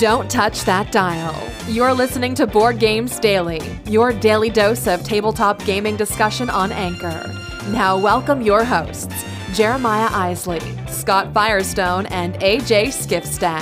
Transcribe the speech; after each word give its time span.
Don't 0.00 0.30
touch 0.30 0.64
that 0.64 0.90
dial. 0.92 1.36
You're 1.68 1.92
listening 1.92 2.34
to 2.36 2.46
Board 2.46 2.78
Games 2.78 3.18
Daily, 3.18 3.60
your 3.84 4.14
daily 4.14 4.48
dose 4.48 4.86
of 4.86 5.04
tabletop 5.04 5.62
gaming 5.66 5.96
discussion 5.96 6.48
on 6.48 6.72
Anchor. 6.72 7.30
Now, 7.68 7.98
welcome 7.98 8.40
your 8.40 8.64
hosts, 8.64 9.14
Jeremiah 9.52 10.08
Isley, 10.10 10.62
Scott 10.88 11.34
Firestone, 11.34 12.06
and 12.06 12.32
AJ 12.36 12.86
Skifstad. 12.86 13.60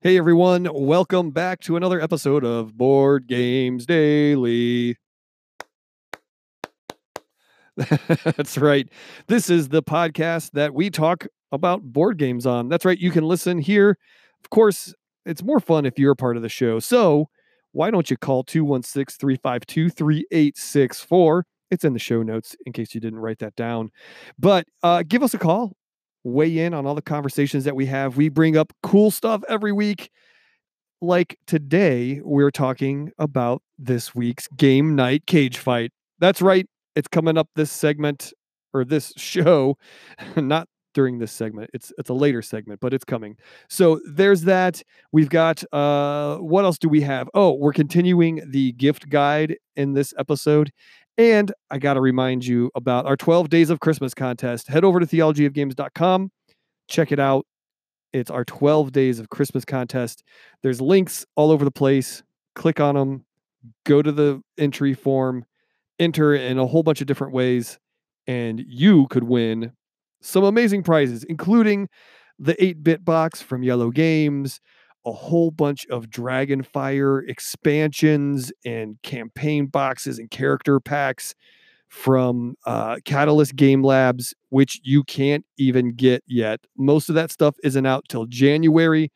Hey 0.00 0.16
everyone, 0.16 0.68
welcome 0.72 1.32
back 1.32 1.58
to 1.62 1.74
another 1.74 2.00
episode 2.00 2.44
of 2.44 2.76
Board 2.76 3.26
Games 3.26 3.84
Daily. 3.84 4.96
That's 8.36 8.58
right. 8.58 8.88
This 9.28 9.50
is 9.50 9.68
the 9.68 9.82
podcast 9.82 10.52
that 10.52 10.74
we 10.74 10.90
talk 10.90 11.26
about 11.52 11.82
board 11.82 12.18
games 12.18 12.46
on. 12.46 12.68
That's 12.68 12.84
right. 12.84 12.98
You 12.98 13.10
can 13.10 13.24
listen 13.24 13.58
here. 13.58 13.96
Of 14.42 14.50
course, 14.50 14.94
it's 15.26 15.42
more 15.42 15.60
fun 15.60 15.86
if 15.86 15.98
you're 15.98 16.12
a 16.12 16.16
part 16.16 16.36
of 16.36 16.42
the 16.42 16.48
show. 16.48 16.78
So, 16.78 17.28
why 17.72 17.90
don't 17.90 18.10
you 18.10 18.16
call 18.16 18.42
216 18.42 19.16
352 19.18 19.90
3864? 19.90 21.46
It's 21.70 21.84
in 21.84 21.92
the 21.92 22.00
show 22.00 22.22
notes 22.22 22.56
in 22.66 22.72
case 22.72 22.94
you 22.94 23.00
didn't 23.00 23.20
write 23.20 23.38
that 23.38 23.54
down. 23.54 23.90
But 24.38 24.66
uh, 24.82 25.04
give 25.06 25.22
us 25.22 25.34
a 25.34 25.38
call 25.38 25.72
weigh 26.24 26.58
in 26.58 26.74
on 26.74 26.86
all 26.86 26.94
the 26.94 27.02
conversations 27.02 27.64
that 27.64 27.76
we 27.76 27.86
have. 27.86 28.16
We 28.16 28.28
bring 28.28 28.56
up 28.56 28.72
cool 28.82 29.10
stuff 29.10 29.42
every 29.48 29.72
week. 29.72 30.10
Like 31.00 31.38
today, 31.46 32.20
we're 32.22 32.50
talking 32.50 33.10
about 33.18 33.62
this 33.78 34.14
week's 34.14 34.48
game 34.48 34.94
night 34.94 35.26
cage 35.26 35.56
fight. 35.56 35.92
That's 36.18 36.42
right. 36.42 36.66
It's 36.94 37.08
coming 37.08 37.38
up 37.38 37.48
this 37.54 37.70
segment 37.70 38.32
or 38.72 38.84
this 38.84 39.12
show, 39.16 39.76
not 40.36 40.68
during 40.94 41.18
this 41.18 41.32
segment. 41.32 41.70
It's 41.72 41.92
it's 41.98 42.10
a 42.10 42.14
later 42.14 42.42
segment, 42.42 42.80
but 42.80 42.92
it's 42.92 43.04
coming. 43.04 43.36
So 43.68 44.00
there's 44.10 44.42
that. 44.42 44.82
We've 45.12 45.28
got 45.28 45.62
uh 45.72 46.38
what 46.38 46.64
else 46.64 46.78
do 46.78 46.88
we 46.88 47.00
have? 47.02 47.28
Oh, 47.34 47.52
we're 47.52 47.72
continuing 47.72 48.42
the 48.50 48.72
gift 48.72 49.08
guide 49.08 49.56
in 49.76 49.94
this 49.94 50.12
episode. 50.18 50.72
And 51.18 51.52
I 51.70 51.78
got 51.78 51.94
to 51.94 52.00
remind 52.00 52.46
you 52.46 52.70
about 52.74 53.04
our 53.04 53.16
12 53.16 53.50
Days 53.50 53.68
of 53.68 53.80
Christmas 53.80 54.14
contest. 54.14 54.68
Head 54.68 54.84
over 54.84 55.00
to 55.00 55.06
theologyofgames.com, 55.06 56.30
check 56.88 57.12
it 57.12 57.20
out. 57.20 57.46
It's 58.12 58.30
our 58.30 58.44
12 58.44 58.90
Days 58.90 59.20
of 59.20 59.28
Christmas 59.28 59.64
contest. 59.64 60.24
There's 60.62 60.80
links 60.80 61.26
all 61.36 61.50
over 61.50 61.64
the 61.64 61.70
place. 61.70 62.22
Click 62.54 62.80
on 62.80 62.94
them, 62.94 63.24
go 63.84 64.02
to 64.02 64.10
the 64.10 64.42
entry 64.58 64.94
form, 64.94 65.44
enter 66.00 66.34
in 66.34 66.58
a 66.58 66.66
whole 66.66 66.82
bunch 66.82 67.00
of 67.00 67.06
different 67.06 67.32
ways, 67.32 67.78
and 68.26 68.60
you 68.66 69.06
could 69.08 69.24
win 69.24 69.72
some 70.22 70.44
amazing 70.44 70.82
prizes, 70.82 71.24
including 71.24 71.88
the 72.38 72.62
8 72.62 72.82
bit 72.82 73.04
box 73.04 73.40
from 73.40 73.62
IELLO 73.62 73.92
Games, 73.92 74.60
a 75.06 75.12
whole 75.12 75.50
bunch 75.50 75.86
of 75.86 76.06
Dragonfire 76.06 77.28
expansions 77.28 78.52
and 78.64 78.96
campaign 79.02 79.66
boxes 79.66 80.18
and 80.18 80.30
character 80.30 80.80
packs 80.80 81.34
from 81.88 82.54
uh, 82.66 82.96
Catalyst 83.04 83.56
Game 83.56 83.82
Labs, 83.82 84.34
which 84.50 84.80
you 84.84 85.02
can't 85.04 85.44
even 85.58 85.94
get 85.94 86.22
yet. 86.26 86.60
Most 86.76 87.08
of 87.08 87.14
that 87.16 87.32
stuff 87.32 87.56
isn't 87.64 87.86
out 87.86 88.04
till 88.08 88.26
January, 88.26 89.10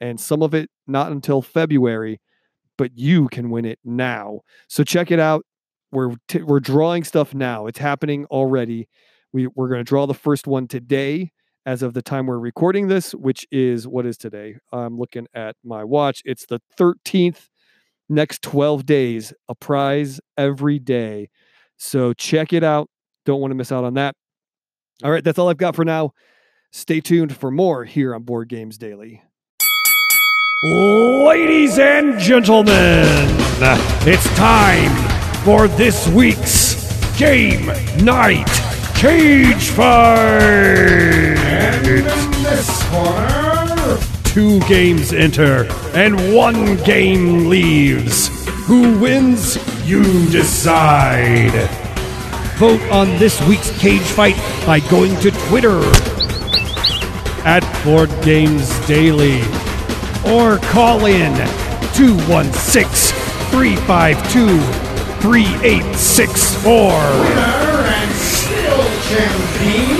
and 0.00 0.20
some 0.20 0.42
of 0.42 0.54
it 0.54 0.70
not 0.86 1.12
until 1.12 1.42
February. 1.42 2.20
But 2.78 2.92
you 2.94 3.28
can 3.28 3.50
win 3.50 3.66
it 3.66 3.78
now. 3.84 4.40
So 4.68 4.84
check 4.84 5.10
it 5.10 5.20
out. 5.20 5.44
We're 5.92 6.14
t- 6.28 6.42
we're 6.42 6.60
drawing 6.60 7.04
stuff 7.04 7.34
now. 7.34 7.66
It's 7.66 7.78
happening 7.78 8.26
already. 8.26 8.88
We 9.32 9.48
we're 9.48 9.68
going 9.68 9.80
to 9.80 9.84
draw 9.84 10.06
the 10.06 10.14
first 10.14 10.46
one 10.46 10.68
today 10.68 11.32
as 11.66 11.82
of 11.82 11.94
the 11.94 12.02
time 12.02 12.26
we're 12.26 12.38
recording 12.38 12.88
this, 12.88 13.14
which 13.14 13.46
is 13.50 13.86
what 13.86 14.06
is 14.06 14.16
today? 14.16 14.56
I'm 14.72 14.98
looking 14.98 15.26
at 15.34 15.56
my 15.64 15.84
watch. 15.84 16.22
It's 16.24 16.46
the 16.46 16.60
13th, 16.78 17.48
next 18.08 18.42
12 18.42 18.86
days, 18.86 19.32
a 19.48 19.54
prize 19.54 20.20
every 20.38 20.78
day. 20.78 21.28
So 21.76 22.12
check 22.12 22.52
it 22.52 22.64
out. 22.64 22.88
Don't 23.26 23.40
want 23.40 23.50
to 23.50 23.54
miss 23.54 23.72
out 23.72 23.84
on 23.84 23.94
that. 23.94 24.14
All 25.02 25.10
right, 25.10 25.24
that's 25.24 25.38
all 25.38 25.48
I've 25.48 25.56
got 25.56 25.76
for 25.76 25.84
now. 25.84 26.12
Stay 26.72 27.00
tuned 27.00 27.36
for 27.36 27.50
more 27.50 27.84
here 27.84 28.14
on 28.14 28.22
Board 28.22 28.48
Games 28.48 28.78
Daily. 28.78 29.22
Ladies 30.62 31.78
and 31.78 32.18
gentlemen, 32.18 33.06
it's 34.06 34.24
time 34.36 35.09
for 35.44 35.68
this 35.68 36.06
week's 36.08 37.18
Game 37.18 37.66
Night 38.04 38.46
Cage 38.94 39.70
Fight! 39.70 40.18
And 41.38 41.86
in 41.86 42.04
this 42.42 42.82
corner, 42.90 43.98
two 44.24 44.60
games 44.68 45.14
enter 45.14 45.64
and 45.94 46.34
one 46.34 46.76
game 46.84 47.48
leaves. 47.48 48.28
Who 48.66 48.98
wins? 48.98 49.56
You 49.88 50.02
decide. 50.30 51.52
Vote 52.58 52.82
on 52.92 53.08
this 53.18 53.40
week's 53.48 53.70
cage 53.80 54.02
fight 54.02 54.36
by 54.66 54.80
going 54.90 55.16
to 55.20 55.30
Twitter 55.48 55.80
at 57.46 57.64
Board 57.82 58.10
Games 58.22 58.68
Daily 58.86 59.40
or 60.26 60.58
call 60.70 61.06
in 61.06 61.34
216 61.94 63.16
352 63.50 64.89
3864. 65.20 66.70
Winner 66.70 67.84
and 67.84 68.12
still 68.16 68.84
champion. 69.08 69.99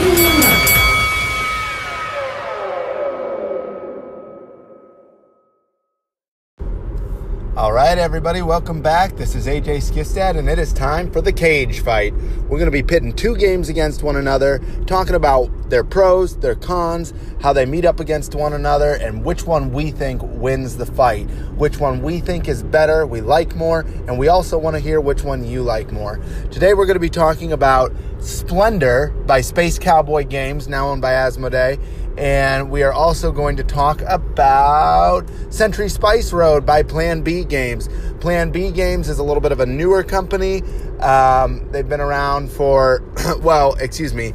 Right, 7.91 7.99
everybody, 7.99 8.41
welcome 8.41 8.83
back. 8.83 9.17
This 9.17 9.35
is 9.35 9.49
AJ 9.49 9.79
Skifstad, 9.79 10.39
and 10.39 10.49
it 10.49 10.61
is 10.61 10.73
time 10.73 11.11
for 11.11 11.21
the 11.21 11.33
cage 11.33 11.81
fight. 11.81 12.15
We're 12.15 12.61
going 12.61 12.67
to 12.67 12.71
be 12.71 12.85
pitting 12.85 13.13
two 13.13 13.37
games 13.37 13.69
against 13.69 14.05
one 14.05 14.15
another, 14.15 14.61
talking 14.87 15.17
about 15.17 15.71
their 15.71 15.83
pros, 15.83 16.37
their 16.37 16.55
cons, 16.55 17.13
how 17.43 17.53
they 17.53 17.67
meet 17.67 17.85
up 17.85 17.99
against 17.99 18.37
one 18.37 18.53
another, 18.53 18.93
and 18.93 19.25
which 19.25 19.45
one 19.45 19.73
we 19.73 19.91
think 19.91 20.23
wins 20.23 20.77
the 20.77 20.87
fight, 20.87 21.29
which 21.57 21.81
one 21.81 22.01
we 22.01 22.21
think 22.21 22.47
is 22.47 22.63
better, 22.63 23.09
we 23.09 23.23
like 23.23 23.57
more, 23.57 23.81
and 24.07 24.17
we 24.17 24.29
also 24.29 24.57
want 24.57 24.77
to 24.77 24.81
hear 24.81 25.01
which 25.01 25.25
one 25.25 25.45
you 25.45 25.61
like 25.65 25.91
more. 25.91 26.21
Today, 26.53 26.75
we're 26.75 26.87
going 26.87 26.95
to 26.95 27.01
be 27.01 27.11
talking 27.11 27.51
about 27.51 27.93
Splendor 28.21 29.09
by 29.27 29.41
Space 29.41 29.81
Cowboy 29.81 30.27
Games, 30.27 30.69
now 30.69 30.91
owned 30.91 31.03
by 31.03 31.11
Asmodee, 31.11 31.81
and 32.17 32.71
we 32.71 32.83
are 32.83 32.93
also 32.93 33.33
going 33.33 33.57
to 33.57 33.65
talk 33.65 34.03
about 34.03 35.23
Century 35.51 35.89
Spice 35.89 36.33
Road 36.33 36.67
by 36.67 36.83
Plan 36.83 37.23
B 37.23 37.45
Games. 37.45 37.89
Plan 38.21 38.51
B 38.51 38.71
Games 38.71 39.09
is 39.09 39.19
a 39.19 39.23
little 39.23 39.41
bit 39.41 39.53
of 39.53 39.61
a 39.61 39.67
newer 39.67 40.03
company. 40.03 40.63
Um, 41.01 41.71
they've 41.71 41.89
been 41.89 42.01
around 42.01 42.51
for, 42.51 43.03
well, 43.41 43.75
excuse 43.75 44.13
me, 44.13 44.33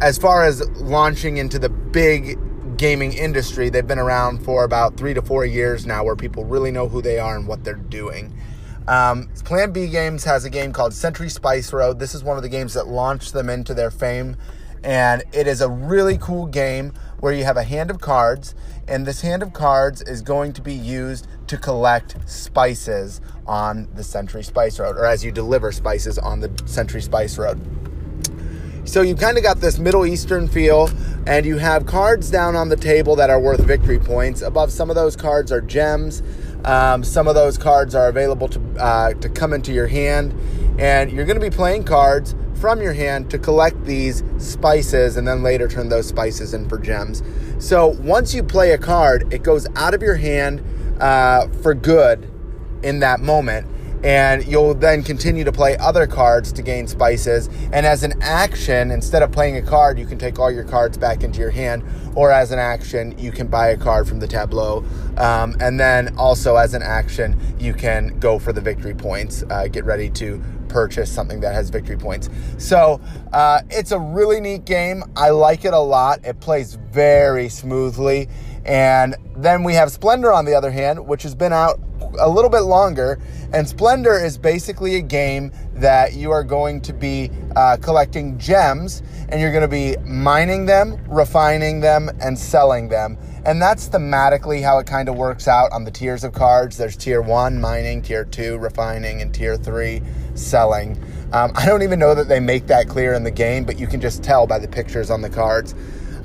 as 0.00 0.18
far 0.18 0.44
as 0.44 0.68
launching 0.80 1.36
into 1.36 1.58
the 1.58 1.68
big 1.68 2.38
gaming 2.78 3.12
industry, 3.12 3.68
they've 3.68 3.86
been 3.86 3.98
around 3.98 4.44
for 4.44 4.64
about 4.64 4.96
three 4.96 5.14
to 5.14 5.22
four 5.22 5.44
years 5.44 5.86
now 5.86 6.04
where 6.04 6.16
people 6.16 6.44
really 6.44 6.70
know 6.70 6.88
who 6.88 7.02
they 7.02 7.18
are 7.18 7.36
and 7.36 7.46
what 7.46 7.64
they're 7.64 7.74
doing. 7.74 8.32
Um, 8.86 9.28
Plan 9.44 9.72
B 9.72 9.88
Games 9.88 10.24
has 10.24 10.44
a 10.44 10.50
game 10.50 10.72
called 10.72 10.94
Century 10.94 11.28
Spice 11.28 11.72
Road. 11.72 11.98
This 11.98 12.14
is 12.14 12.24
one 12.24 12.38
of 12.38 12.42
the 12.42 12.48
games 12.48 12.72
that 12.74 12.86
launched 12.86 13.34
them 13.34 13.50
into 13.50 13.74
their 13.74 13.90
fame 13.90 14.36
and 14.84 15.22
it 15.32 15.46
is 15.46 15.60
a 15.60 15.68
really 15.68 16.18
cool 16.18 16.46
game 16.46 16.92
where 17.20 17.32
you 17.32 17.44
have 17.44 17.56
a 17.56 17.64
hand 17.64 17.90
of 17.90 18.00
cards 18.00 18.54
and 18.88 19.06
this 19.06 19.20
hand 19.20 19.42
of 19.42 19.52
cards 19.52 20.00
is 20.02 20.22
going 20.22 20.52
to 20.54 20.62
be 20.62 20.74
used 20.74 21.26
to 21.46 21.58
collect 21.58 22.16
spices 22.28 23.20
on 23.46 23.88
the 23.94 24.02
Century 24.02 24.42
Spice 24.42 24.78
Road 24.78 24.96
or 24.96 25.04
as 25.04 25.24
you 25.24 25.30
deliver 25.30 25.72
spices 25.72 26.18
on 26.18 26.40
the 26.40 26.50
Century 26.66 27.02
Spice 27.02 27.36
Road. 27.38 27.60
So 28.88 29.02
you 29.02 29.14
kind 29.14 29.36
of 29.36 29.42
got 29.42 29.60
this 29.60 29.78
Middle 29.78 30.06
Eastern 30.06 30.48
feel, 30.48 30.88
and 31.26 31.44
you 31.44 31.58
have 31.58 31.84
cards 31.84 32.30
down 32.30 32.56
on 32.56 32.70
the 32.70 32.76
table 32.76 33.16
that 33.16 33.28
are 33.28 33.38
worth 33.38 33.60
victory 33.60 33.98
points. 33.98 34.40
Above 34.40 34.72
some 34.72 34.88
of 34.88 34.96
those 34.96 35.14
cards 35.14 35.52
are 35.52 35.60
gems. 35.60 36.22
Um, 36.64 37.04
some 37.04 37.28
of 37.28 37.34
those 37.34 37.58
cards 37.58 37.94
are 37.94 38.08
available 38.08 38.48
to 38.48 38.60
uh, 38.78 39.12
to 39.12 39.28
come 39.28 39.52
into 39.52 39.74
your 39.74 39.88
hand, 39.88 40.34
and 40.78 41.12
you're 41.12 41.26
going 41.26 41.38
to 41.38 41.50
be 41.50 41.54
playing 41.54 41.84
cards 41.84 42.34
from 42.60 42.82
your 42.82 42.92
hand 42.92 43.30
to 43.30 43.38
collect 43.38 43.84
these 43.84 44.22
spices 44.38 45.16
and 45.16 45.26
then 45.26 45.42
later 45.42 45.68
turn 45.68 45.88
those 45.88 46.06
spices 46.06 46.54
in 46.54 46.68
for 46.68 46.78
gems. 46.78 47.22
So 47.58 47.88
once 47.88 48.34
you 48.34 48.42
play 48.42 48.72
a 48.72 48.78
card, 48.78 49.32
it 49.32 49.42
goes 49.42 49.66
out 49.76 49.94
of 49.94 50.02
your 50.02 50.16
hand 50.16 50.62
uh, 51.00 51.48
for 51.62 51.74
good 51.74 52.30
in 52.82 53.00
that 53.00 53.20
moment. 53.20 53.66
and 54.02 54.46
you'll 54.46 54.74
then 54.74 55.02
continue 55.02 55.44
to 55.44 55.52
play 55.52 55.76
other 55.78 56.06
cards 56.06 56.52
to 56.52 56.62
gain 56.62 56.86
spices. 56.86 57.48
And 57.72 57.84
as 57.84 58.02
an 58.02 58.14
action, 58.22 58.90
instead 58.90 59.22
of 59.22 59.32
playing 59.32 59.56
a 59.56 59.62
card, 59.62 59.98
you 59.98 60.06
can 60.06 60.18
take 60.18 60.38
all 60.38 60.50
your 60.50 60.64
cards 60.64 60.96
back 60.96 61.24
into 61.24 61.40
your 61.40 61.50
hand, 61.50 61.82
or 62.14 62.30
as 62.30 62.52
an 62.52 62.58
action, 62.58 63.18
you 63.18 63.32
can 63.32 63.48
buy 63.48 63.68
a 63.68 63.76
card 63.76 64.06
from 64.08 64.20
the 64.20 64.28
tableau. 64.28 64.84
Um, 65.16 65.56
and 65.60 65.80
then 65.80 66.16
also 66.16 66.56
as 66.56 66.74
an 66.74 66.82
action, 66.82 67.36
you 67.58 67.74
can 67.74 68.18
go 68.20 68.38
for 68.38 68.52
the 68.52 68.60
victory 68.60 68.94
points, 68.94 69.42
uh, 69.50 69.66
get 69.66 69.84
ready 69.84 70.10
to 70.10 70.42
purchase 70.68 71.10
something 71.10 71.40
that 71.40 71.54
has 71.54 71.70
victory 71.70 71.96
points. 71.96 72.28
So 72.58 73.00
uh, 73.32 73.62
it's 73.70 73.92
a 73.92 73.98
really 73.98 74.40
neat 74.40 74.64
game. 74.64 75.02
I 75.16 75.30
like 75.30 75.64
it 75.64 75.74
a 75.74 75.78
lot. 75.78 76.24
It 76.24 76.40
plays 76.40 76.74
very 76.74 77.48
smoothly. 77.48 78.28
And 78.64 79.16
then 79.36 79.64
we 79.64 79.74
have 79.74 79.90
Splendor 79.90 80.32
on 80.32 80.44
the 80.44 80.54
other 80.54 80.70
hand, 80.70 81.06
which 81.06 81.22
has 81.22 81.34
been 81.34 81.52
out 81.52 81.80
a 82.20 82.28
little 82.28 82.50
bit 82.50 82.60
longer. 82.60 83.18
And 83.52 83.66
Splendor 83.66 84.22
is 84.22 84.36
basically 84.36 84.96
a 84.96 85.00
game 85.00 85.52
that 85.74 86.14
you 86.14 86.30
are 86.30 86.44
going 86.44 86.80
to 86.82 86.92
be 86.92 87.30
uh, 87.56 87.78
collecting 87.80 88.38
gems 88.38 89.02
and 89.30 89.40
you're 89.40 89.52
going 89.52 89.62
to 89.62 89.68
be 89.68 89.96
mining 90.04 90.66
them, 90.66 91.02
refining 91.08 91.80
them, 91.80 92.10
and 92.20 92.38
selling 92.38 92.88
them. 92.88 93.16
And 93.44 93.60
that's 93.60 93.88
thematically 93.88 94.62
how 94.62 94.78
it 94.78 94.86
kind 94.86 95.08
of 95.08 95.16
works 95.16 95.48
out 95.48 95.70
on 95.72 95.84
the 95.84 95.90
tiers 95.90 96.24
of 96.24 96.32
cards. 96.32 96.76
There's 96.76 96.96
tier 96.96 97.22
one, 97.22 97.60
mining, 97.60 98.02
tier 98.02 98.24
two, 98.24 98.58
refining, 98.58 99.22
and 99.22 99.32
tier 99.32 99.56
three, 99.56 100.02
selling. 100.38 101.00
Um, 101.32 101.52
I 101.54 101.66
don't 101.66 101.82
even 101.82 101.98
know 101.98 102.14
that 102.14 102.28
they 102.28 102.40
make 102.40 102.66
that 102.68 102.88
clear 102.88 103.12
in 103.12 103.22
the 103.22 103.30
game, 103.30 103.64
but 103.64 103.78
you 103.78 103.86
can 103.86 104.00
just 104.00 104.22
tell 104.22 104.46
by 104.46 104.58
the 104.58 104.68
pictures 104.68 105.10
on 105.10 105.20
the 105.20 105.28
cards. 105.28 105.74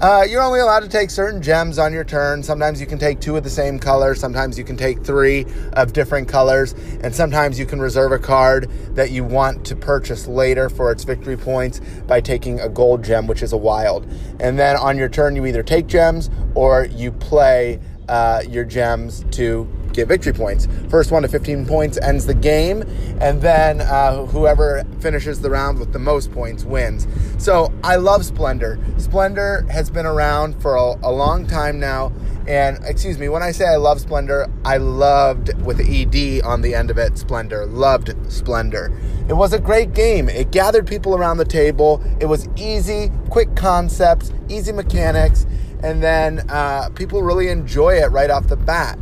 Uh, 0.03 0.25
you're 0.27 0.41
only 0.41 0.59
allowed 0.59 0.81
to 0.81 0.89
take 0.89 1.09
certain 1.09 1.41
gems 1.41 1.79
on 1.79 1.93
your 1.93 2.03
turn. 2.03 2.43
Sometimes 2.43 2.81
you 2.81 2.87
can 2.87 2.99
take 2.99 3.21
two 3.21 3.37
of 3.37 3.43
the 3.43 3.49
same 3.49 3.79
color. 3.79 4.15
Sometimes 4.15 4.57
you 4.57 4.65
can 4.65 4.75
take 4.75 5.01
three 5.01 5.45
of 5.73 5.93
different 5.93 6.27
colors. 6.27 6.73
And 7.03 7.15
sometimes 7.15 7.57
you 7.57 7.65
can 7.65 7.79
reserve 7.79 8.11
a 8.11 8.19
card 8.19 8.69
that 8.95 9.11
you 9.11 9.23
want 9.23 9.65
to 9.65 9.77
purchase 9.77 10.27
later 10.27 10.67
for 10.67 10.91
its 10.91 11.05
victory 11.05 11.37
points 11.37 11.79
by 12.07 12.19
taking 12.19 12.59
a 12.59 12.67
gold 12.67 13.03
gem, 13.03 13.27
which 13.27 13.41
is 13.41 13.53
a 13.53 13.57
wild. 13.57 14.05
And 14.41 14.59
then 14.59 14.75
on 14.75 14.97
your 14.97 15.09
turn, 15.09 15.37
you 15.37 15.45
either 15.45 15.63
take 15.63 15.87
gems 15.87 16.29
or 16.53 16.85
you 16.85 17.11
play 17.11 17.79
uh, 18.09 18.43
your 18.49 18.65
gems 18.65 19.23
to 19.31 19.69
get 19.93 20.07
victory 20.07 20.33
points. 20.33 20.67
First 20.89 21.11
one 21.11 21.21
to 21.21 21.27
15 21.27 21.65
points 21.65 21.97
ends 21.97 22.25
the 22.25 22.33
game, 22.33 22.81
and 23.21 23.41
then 23.41 23.81
uh, 23.81 24.25
whoever 24.25 24.83
finishes 24.99 25.41
the 25.41 25.49
round 25.49 25.79
with 25.79 25.93
the 25.93 25.99
most 25.99 26.31
points 26.31 26.63
wins. 26.63 27.07
So 27.37 27.71
I 27.83 27.95
love 27.95 28.25
Splendor. 28.25 28.79
Splendor 28.97 29.65
has 29.69 29.89
been 29.89 30.05
around 30.05 30.61
for 30.61 30.75
a, 30.75 30.95
a 31.03 31.11
long 31.11 31.47
time 31.47 31.79
now. 31.79 32.11
And 32.45 32.83
excuse 32.83 33.17
me, 33.17 33.29
when 33.29 33.41
I 33.41 33.51
say 33.51 33.65
I 33.65 33.77
love 33.77 34.01
Splendor, 34.01 34.49
I 34.65 34.75
loved 34.77 35.53
with 35.63 35.77
the 35.77 36.01
ED 36.01 36.43
on 36.45 36.61
the 36.61 36.75
end 36.75 36.91
of 36.91 36.97
it, 36.97 37.17
Splendor. 37.17 37.65
Loved 37.65 38.13
Splendor. 38.29 38.91
It 39.29 39.33
was 39.33 39.53
a 39.53 39.59
great 39.59 39.93
game. 39.93 40.27
It 40.27 40.51
gathered 40.51 40.85
people 40.85 41.15
around 41.15 41.37
the 41.37 41.45
table. 41.45 42.03
It 42.19 42.25
was 42.25 42.49
easy, 42.57 43.11
quick 43.29 43.55
concepts, 43.55 44.33
easy 44.49 44.73
mechanics, 44.73 45.45
and 45.83 46.03
then 46.03 46.45
uh, 46.49 46.89
people 46.95 47.23
really 47.23 47.47
enjoy 47.47 47.95
it 47.95 48.11
right 48.11 48.29
off 48.29 48.47
the 48.47 48.57
bat. 48.57 48.99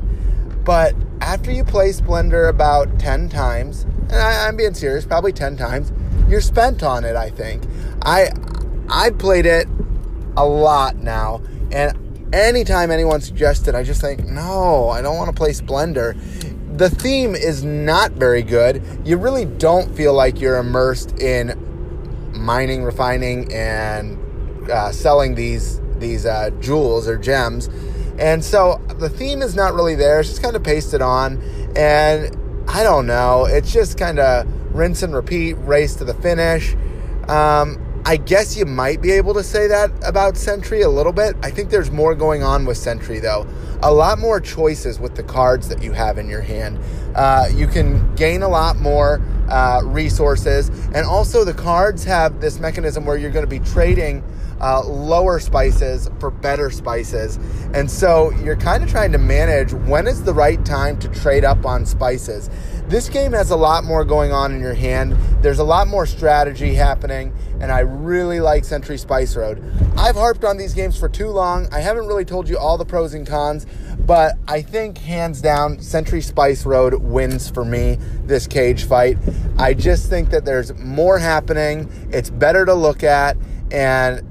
But 0.64 0.96
after 1.22 1.52
you 1.52 1.64
play 1.64 1.92
Splendor 1.92 2.48
about 2.48 3.00
10 3.00 3.30
times, 3.30 3.84
and 3.84 4.16
I, 4.16 4.48
am 4.48 4.58
being 4.58 4.74
serious, 4.74 5.06
probably 5.06 5.34
10 5.34 5.58
times, 5.58 5.92
you're 6.28 6.42
spent 6.42 6.84
on 6.84 7.04
it, 7.04 7.16
I 7.16 7.30
think. 7.30 7.64
I 8.04 8.32
I 8.90 9.12
played 9.12 9.46
it 9.46 9.68
a 10.36 10.46
lot 10.46 10.98
now, 10.98 11.42
and 11.72 11.98
anytime 12.34 12.92
anyone 12.92 13.22
suggests 13.22 13.68
it, 13.68 13.76
I 13.76 13.84
just 13.84 14.02
think, 14.02 14.26
no, 14.26 14.90
I 14.90 15.02
don't 15.02 15.18
want 15.18 15.30
to 15.30 15.36
play 15.36 15.54
Splendor. 15.54 16.16
The 16.74 16.90
theme 16.90 17.36
is 17.36 17.64
not 17.64 18.12
very 18.14 18.42
good. 18.42 18.84
You 19.06 19.18
really 19.18 19.46
don't 19.46 19.96
feel 19.96 20.14
like 20.14 20.40
you're 20.40 20.58
immersed 20.58 21.20
in 21.20 22.32
mining, 22.34 22.84
refining, 22.84 23.54
and 23.54 24.18
uh, 24.70 24.92
selling 24.92 25.36
these 25.36 25.80
these 25.98 26.26
uh, 26.26 26.50
jewels 26.60 27.08
or 27.08 27.18
gems 27.18 27.70
and 28.18 28.44
so 28.44 28.80
the 29.00 29.10
theme 29.10 29.42
is 29.42 29.56
not 29.56 29.74
really 29.74 29.96
there. 29.96 30.20
It's 30.20 30.30
just 30.30 30.44
kind 30.44 30.56
of 30.56 30.64
pasted 30.64 31.02
on. 31.02 31.42
And 31.76 32.36
I 32.68 32.84
don't 32.84 33.08
know. 33.08 33.46
It's 33.46 33.72
just 33.72 33.98
kind 33.98 34.20
of 34.20 34.48
rinse 34.76 35.04
and 35.04 35.14
repeat, 35.14 35.54
race 35.54 35.96
to 35.96 36.06
the 36.06 36.14
finish. 36.14 36.76
Um, 37.28 37.88
I 38.06 38.18
guess 38.18 38.58
you 38.58 38.66
might 38.66 39.02
be 39.02 39.12
able 39.12 39.34
to 39.36 39.44
say 39.44 39.68
that 39.68 39.92
about 40.04 40.36
Century 40.36 40.82
a 40.82 40.90
little 40.90 41.14
bit. 41.14 41.36
I 41.44 41.52
think 41.52 41.70
there's 41.70 41.92
more 41.92 42.16
going 42.16 42.44
on 42.44 42.66
with 42.66 42.78
Century, 42.78 43.20
though. 43.20 43.48
A 43.84 43.92
lot 43.94 44.20
more 44.20 44.40
choices 44.40 45.00
with 45.00 45.16
the 45.16 45.24
cards 45.24 45.70
that 45.70 45.84
you 45.84 45.92
have 45.92 46.18
in 46.18 46.30
your 46.30 46.42
hand. 46.42 46.80
Uh, 47.16 47.48
you 47.54 47.68
can 47.68 48.16
gain 48.16 48.42
a 48.42 48.50
lot 48.50 48.78
more 48.78 49.22
uh, 49.52 49.82
resources. 49.84 50.70
And 50.70 51.06
also, 51.06 51.44
the 51.44 51.54
cards 51.54 52.04
have 52.06 52.40
this 52.40 52.60
mechanism 52.60 53.06
where 53.06 53.18
you're 53.18 53.32
going 53.32 53.46
to 53.46 53.50
be 53.50 53.60
trading 53.60 54.24
uh, 54.62 54.84
lower 54.84 55.40
spices 55.40 56.10
for 56.20 56.32
better 56.32 56.70
spices. 56.70 57.38
And 57.74 57.90
so 57.90 58.32
you're 58.44 58.56
kind 58.56 58.84
of 58.84 58.90
trying 58.90 59.12
to 59.12 59.18
manage 59.18 59.74
when 59.74 60.08
is 60.08 60.24
the 60.24 60.34
right 60.34 60.64
time 60.66 61.00
to 61.00 61.10
trade 61.10 61.44
up 61.44 61.66
on 61.66 61.86
spices. 61.86 62.50
This 62.88 63.10
game 63.10 63.32
has 63.32 63.52
a 63.52 63.56
lot 63.56 63.84
more 63.84 64.04
going 64.04 64.32
on 64.32 64.54
in 64.54 64.60
your 64.60 64.74
hand. 64.74 65.14
There's 65.42 65.60
a 65.60 65.64
lot 65.64 65.88
more 65.88 66.06
strategy 66.06 66.74
happening, 66.74 67.34
and 67.62 67.72
I 67.72 67.80
really 67.80 68.42
like 68.42 68.66
Century 68.66 68.98
Spice 68.98 69.36
Road. 69.36 69.64
I've 69.98 70.16
harped 70.16 70.44
on 70.44 70.58
these 70.58 70.74
games 70.74 71.00
for 71.00 71.08
too 71.08 71.30
long. 71.30 71.68
I 71.72 71.80
haven't 71.80 72.06
really 72.06 72.26
told 72.26 72.50
you 72.50 72.58
all 72.58 72.78
the 72.78 72.86
pros 72.86 73.14
and 73.14 73.26
cons, 73.26 73.66
but 74.06 74.36
I 74.48 74.62
think 74.62 74.98
hands 74.98 75.42
down, 75.42 75.80
Century 75.80 76.22
Spice 76.22 76.66
Road 76.66 76.96
wins 76.96 77.50
for 77.50 77.64
me 77.64 77.98
this 78.26 78.48
cage 78.48 78.86
fight. 78.86 79.18
I 79.58 79.74
just 79.74 80.10
think 80.10 80.32
that 80.32 80.46
there's 80.46 80.74
more 80.78 81.20
happening. 81.20 81.90
It's 82.12 82.30
better 82.30 82.66
to 82.66 82.74
look 82.74 83.04
at, 83.04 83.38
and 83.72 84.22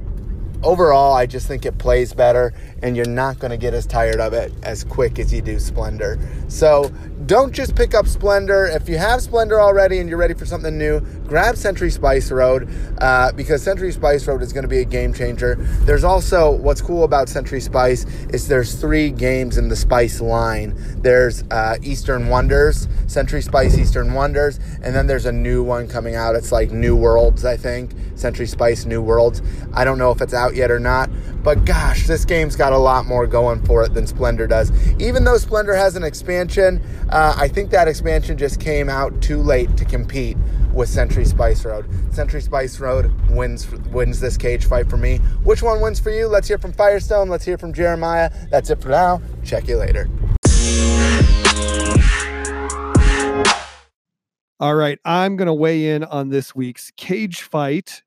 overall, 0.63 1.15
I 1.15 1.27
just 1.27 1.47
think 1.47 1.65
it 1.65 1.79
plays 1.79 2.13
better, 2.13 2.53
and 2.83 2.97
you're 2.97 3.07
not 3.07 3.39
going 3.39 3.51
to 3.51 3.57
get 3.57 3.75
as 3.75 3.87
tired 3.87 4.21
of 4.21 4.33
it 4.33 4.53
as 4.63 4.85
quick 4.85 5.19
as 5.19 5.33
you 5.33 5.43
do 5.43 5.59
Splendor. 5.59 6.19
So 6.49 6.91
don't 7.27 7.53
just 7.53 7.77
pick 7.77 7.95
up 7.95 8.07
Splendor. 8.07 8.67
If 8.67 8.89
you 8.89 8.97
have 8.99 9.21
Splendor 9.21 9.61
already 9.61 9.99
and 9.99 10.09
you're 10.09 10.19
ready 10.19 10.35
for 10.35 10.47
something 10.47 10.77
new, 10.77 11.01
grab 11.27 11.57
Century 11.57 11.91
Spice 11.91 12.31
Road 12.31 12.69
uh, 12.99 13.33
because 13.33 13.63
Century 13.63 13.93
Spice 13.93 14.27
Road 14.27 14.43
is 14.43 14.53
going 14.53 14.63
to 14.63 14.69
be 14.69 14.79
a 14.79 14.85
game 14.85 15.13
changer. 15.13 15.57
There's 15.83 16.05
also 16.05 16.51
what's 16.51 16.81
cool 16.81 17.05
about 17.05 17.29
Century 17.29 17.61
Spice 17.61 18.05
is 18.31 18.49
there's 18.49 18.75
three 18.75 19.11
games 19.11 19.59
in 19.59 19.69
the 19.69 19.77
Spice 19.77 20.21
line. 20.21 20.75
There's 21.03 21.45
uh, 21.51 21.77
Eastern 21.83 22.29
Wonders, 22.29 22.89
Century 23.07 23.43
Spice 23.43 23.77
Eastern 23.77 24.15
Wonders, 24.15 24.59
and 24.83 24.95
then 24.95 25.07
there's 25.07 25.27
a 25.27 25.33
new 25.33 25.63
one 25.63 25.89
coming 25.89 26.15
out. 26.15 26.35
It's 26.35 26.53
like 26.53 26.71
New 26.71 26.97
Worlds, 26.97 27.45
I 27.45 27.57
think. 27.57 27.93
Century 28.17 28.47
Spice 28.47 28.85
New 28.85 29.03
Worlds. 29.03 29.43
I 29.73 29.85
don't 29.85 29.99
know 29.99 30.11
if 30.11 30.21
it's 30.21 30.35
out 30.35 30.55
yet 30.55 30.71
or 30.71 30.81
not, 30.81 31.11
but 31.43 31.65
gosh, 31.65 32.07
this 32.07 32.25
game's 32.25 32.57
got 32.57 32.73
a 32.73 32.79
lot 32.79 33.07
more 33.07 33.27
going 33.27 33.63
for 33.65 33.83
it 33.83 33.95
than 33.95 34.07
Splendor 34.07 34.47
does. 34.47 34.71
Even 35.01 35.25
though 35.25 35.39
Splendor 35.39 35.75
has 35.75 35.97
an 35.97 36.05
expansion, 36.05 36.83
uh, 37.11 37.35
I 37.37 37.49
think 37.49 37.71
that 37.71 37.89
expansion 37.89 38.37
just 38.37 38.61
came 38.61 38.89
out 38.89 39.21
too 39.23 39.43
late 39.43 39.77
to 39.77 39.85
compete 39.85 40.37
with 40.73 40.89
Century 40.89 41.25
Spice 41.25 41.65
Road. 41.65 41.89
Century 42.13 42.41
Spice 42.41 42.79
Road 42.79 43.13
wins 43.31 43.71
wins 43.91 44.21
this 44.21 44.37
cage 44.37 44.67
fight 44.67 44.89
for 44.89 44.97
me. 44.97 45.19
Which 45.43 45.63
one 45.63 45.81
wins 45.81 45.99
for 45.99 46.11
you? 46.11 46.27
Let's 46.27 46.49
hear 46.49 46.59
from 46.59 46.73
Firestone. 46.73 47.29
Let's 47.29 47.45
hear 47.45 47.59
from 47.59 47.73
Jeremiah. 47.73 48.31
That's 48.51 48.71
it 48.71 48.81
for 48.81 48.89
now. 48.89 49.21
Check 49.45 49.69
you 49.69 49.77
later. 49.77 50.09
All 54.61 54.75
right, 54.75 54.99
I'm 55.07 55.37
going 55.37 55.47
to 55.47 55.55
weigh 55.55 55.89
in 55.89 56.05
on 56.05 56.29
this 56.29 56.55
week's 56.55 56.91
cage 56.99 57.41
fight. 57.41 58.03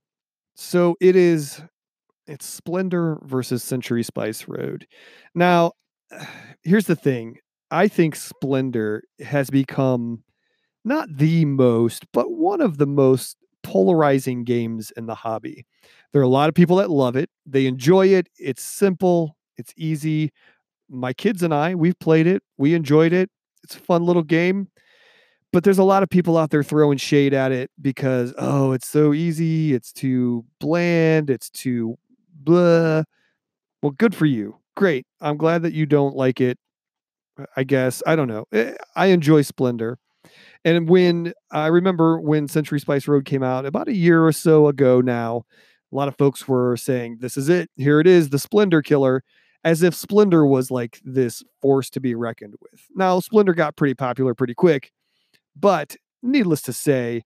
So 0.53 0.95
it 1.01 1.15
is 1.15 1.63
it's 2.27 2.45
Splendor 2.45 3.19
versus 3.23 3.63
Century 3.63 4.03
Spice 4.03 4.47
Road. 4.47 4.87
Now, 5.35 5.73
here's 6.63 6.85
the 6.85 6.95
thing. 6.95 7.37
I 7.71 7.87
think 7.87 8.15
Splendor 8.15 9.03
has 9.19 9.49
become 9.49 10.23
not 10.85 11.07
the 11.09 11.45
most, 11.45 12.05
but 12.11 12.31
one 12.31 12.61
of 12.61 12.77
the 12.77 12.85
most 12.85 13.37
polarizing 13.63 14.43
games 14.43 14.91
in 14.95 15.05
the 15.05 15.15
hobby. 15.15 15.65
There 16.11 16.21
are 16.21 16.25
a 16.25 16.29
lot 16.29 16.49
of 16.49 16.55
people 16.55 16.75
that 16.77 16.91
love 16.91 17.15
it. 17.15 17.29
They 17.45 17.65
enjoy 17.65 18.07
it. 18.07 18.27
It's 18.37 18.61
simple, 18.61 19.37
it's 19.57 19.73
easy. 19.77 20.31
My 20.89 21.13
kids 21.13 21.41
and 21.41 21.53
I, 21.53 21.73
we've 21.73 21.97
played 21.97 22.27
it. 22.27 22.43
We 22.57 22.75
enjoyed 22.75 23.13
it. 23.13 23.29
It's 23.63 23.75
a 23.75 23.79
fun 23.79 24.05
little 24.05 24.23
game. 24.23 24.67
But 25.51 25.63
there's 25.63 25.77
a 25.77 25.83
lot 25.83 26.03
of 26.03 26.09
people 26.09 26.37
out 26.37 26.49
there 26.49 26.63
throwing 26.63 26.97
shade 26.97 27.33
at 27.33 27.51
it 27.51 27.69
because, 27.79 28.33
oh, 28.37 28.71
it's 28.71 28.87
so 28.87 29.13
easy. 29.13 29.73
It's 29.73 29.93
too 29.93 30.45
bland. 30.59 31.29
It's 31.29 31.49
too 31.49 31.97
blah. 32.43 33.03
Well, 33.81 33.91
good 33.91 34.15
for 34.15 34.25
you. 34.25 34.57
Great. 34.75 35.05
I'm 35.21 35.37
glad 35.37 35.63
that 35.63 35.73
you 35.73 35.85
don't 35.85 36.15
like 36.15 36.41
it. 36.41 36.57
I 37.55 37.63
guess. 37.63 38.03
I 38.05 38.15
don't 38.15 38.27
know. 38.27 38.45
Eh, 38.51 38.73
I 38.95 39.07
enjoy 39.07 39.41
Splendor. 39.41 39.97
And 40.65 40.87
when 40.87 41.33
I 41.51 41.67
remember 41.67 42.19
when 42.19 42.47
Century 42.47 42.79
Spice 42.79 43.07
Road 43.07 43.25
came 43.25 43.43
out 43.43 43.65
about 43.65 43.87
a 43.87 43.95
year 43.95 44.25
or 44.25 44.31
so 44.31 44.67
ago 44.67 45.01
now, 45.01 45.43
a 45.91 45.95
lot 45.95 46.07
of 46.07 46.17
folks 46.17 46.47
were 46.47 46.77
saying, 46.77 47.17
This 47.19 47.37
is 47.37 47.49
it. 47.49 47.69
Here 47.75 47.99
it 47.99 48.07
is, 48.07 48.29
the 48.29 48.39
Splendor 48.39 48.81
killer, 48.81 49.23
as 49.63 49.83
if 49.83 49.93
Splendor 49.93 50.45
was 50.45 50.71
like 50.71 50.99
this 51.03 51.43
force 51.61 51.89
to 51.91 51.99
be 51.99 52.15
reckoned 52.15 52.55
with. 52.61 52.81
Now, 52.95 53.19
Splendor 53.19 53.53
got 53.53 53.75
pretty 53.75 53.93
popular 53.93 54.33
pretty 54.33 54.53
quick, 54.53 54.91
but 55.55 55.95
needless 56.21 56.61
to 56.63 56.73
say, 56.73 57.23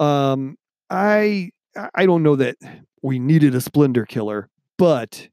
um, 0.00 0.56
I 0.90 1.50
I 1.94 2.06
don't 2.06 2.22
know 2.22 2.36
that 2.36 2.56
we 3.02 3.18
needed 3.18 3.54
a 3.54 3.60
Splendor 3.60 4.04
killer, 4.06 4.48
but 4.78 5.28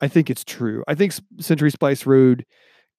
I 0.00 0.08
think 0.08 0.30
it's 0.30 0.44
true. 0.44 0.84
I 0.88 0.94
think 0.94 1.14
Century 1.40 1.70
Spice 1.70 2.06
Road 2.06 2.44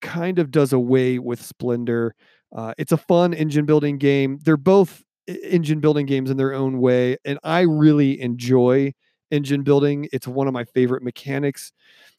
kind 0.02 0.40
of 0.40 0.52
does 0.52 0.74
away 0.74 1.20
with 1.20 1.42
Splendor. 1.42 2.16
Uh, 2.56 2.74
it's 2.78 2.92
a 2.92 2.98
fun 2.98 3.34
engine 3.34 3.66
building 3.66 3.98
game. 3.98 4.40
They're 4.44 4.58
both 4.58 5.04
engine 5.28 5.80
building 5.80 6.06
games 6.06 6.30
in 6.30 6.38
their 6.38 6.54
own 6.54 6.80
way, 6.80 7.18
and 7.26 7.40
I 7.44 7.62
really 7.62 8.20
enjoy 8.20 8.94
engine 9.32 9.64
building. 9.64 10.08
It's 10.12 10.28
one 10.28 10.48
of 10.48 10.54
my 10.54 10.64
favorite 10.66 11.04
mechanics. 11.04 11.72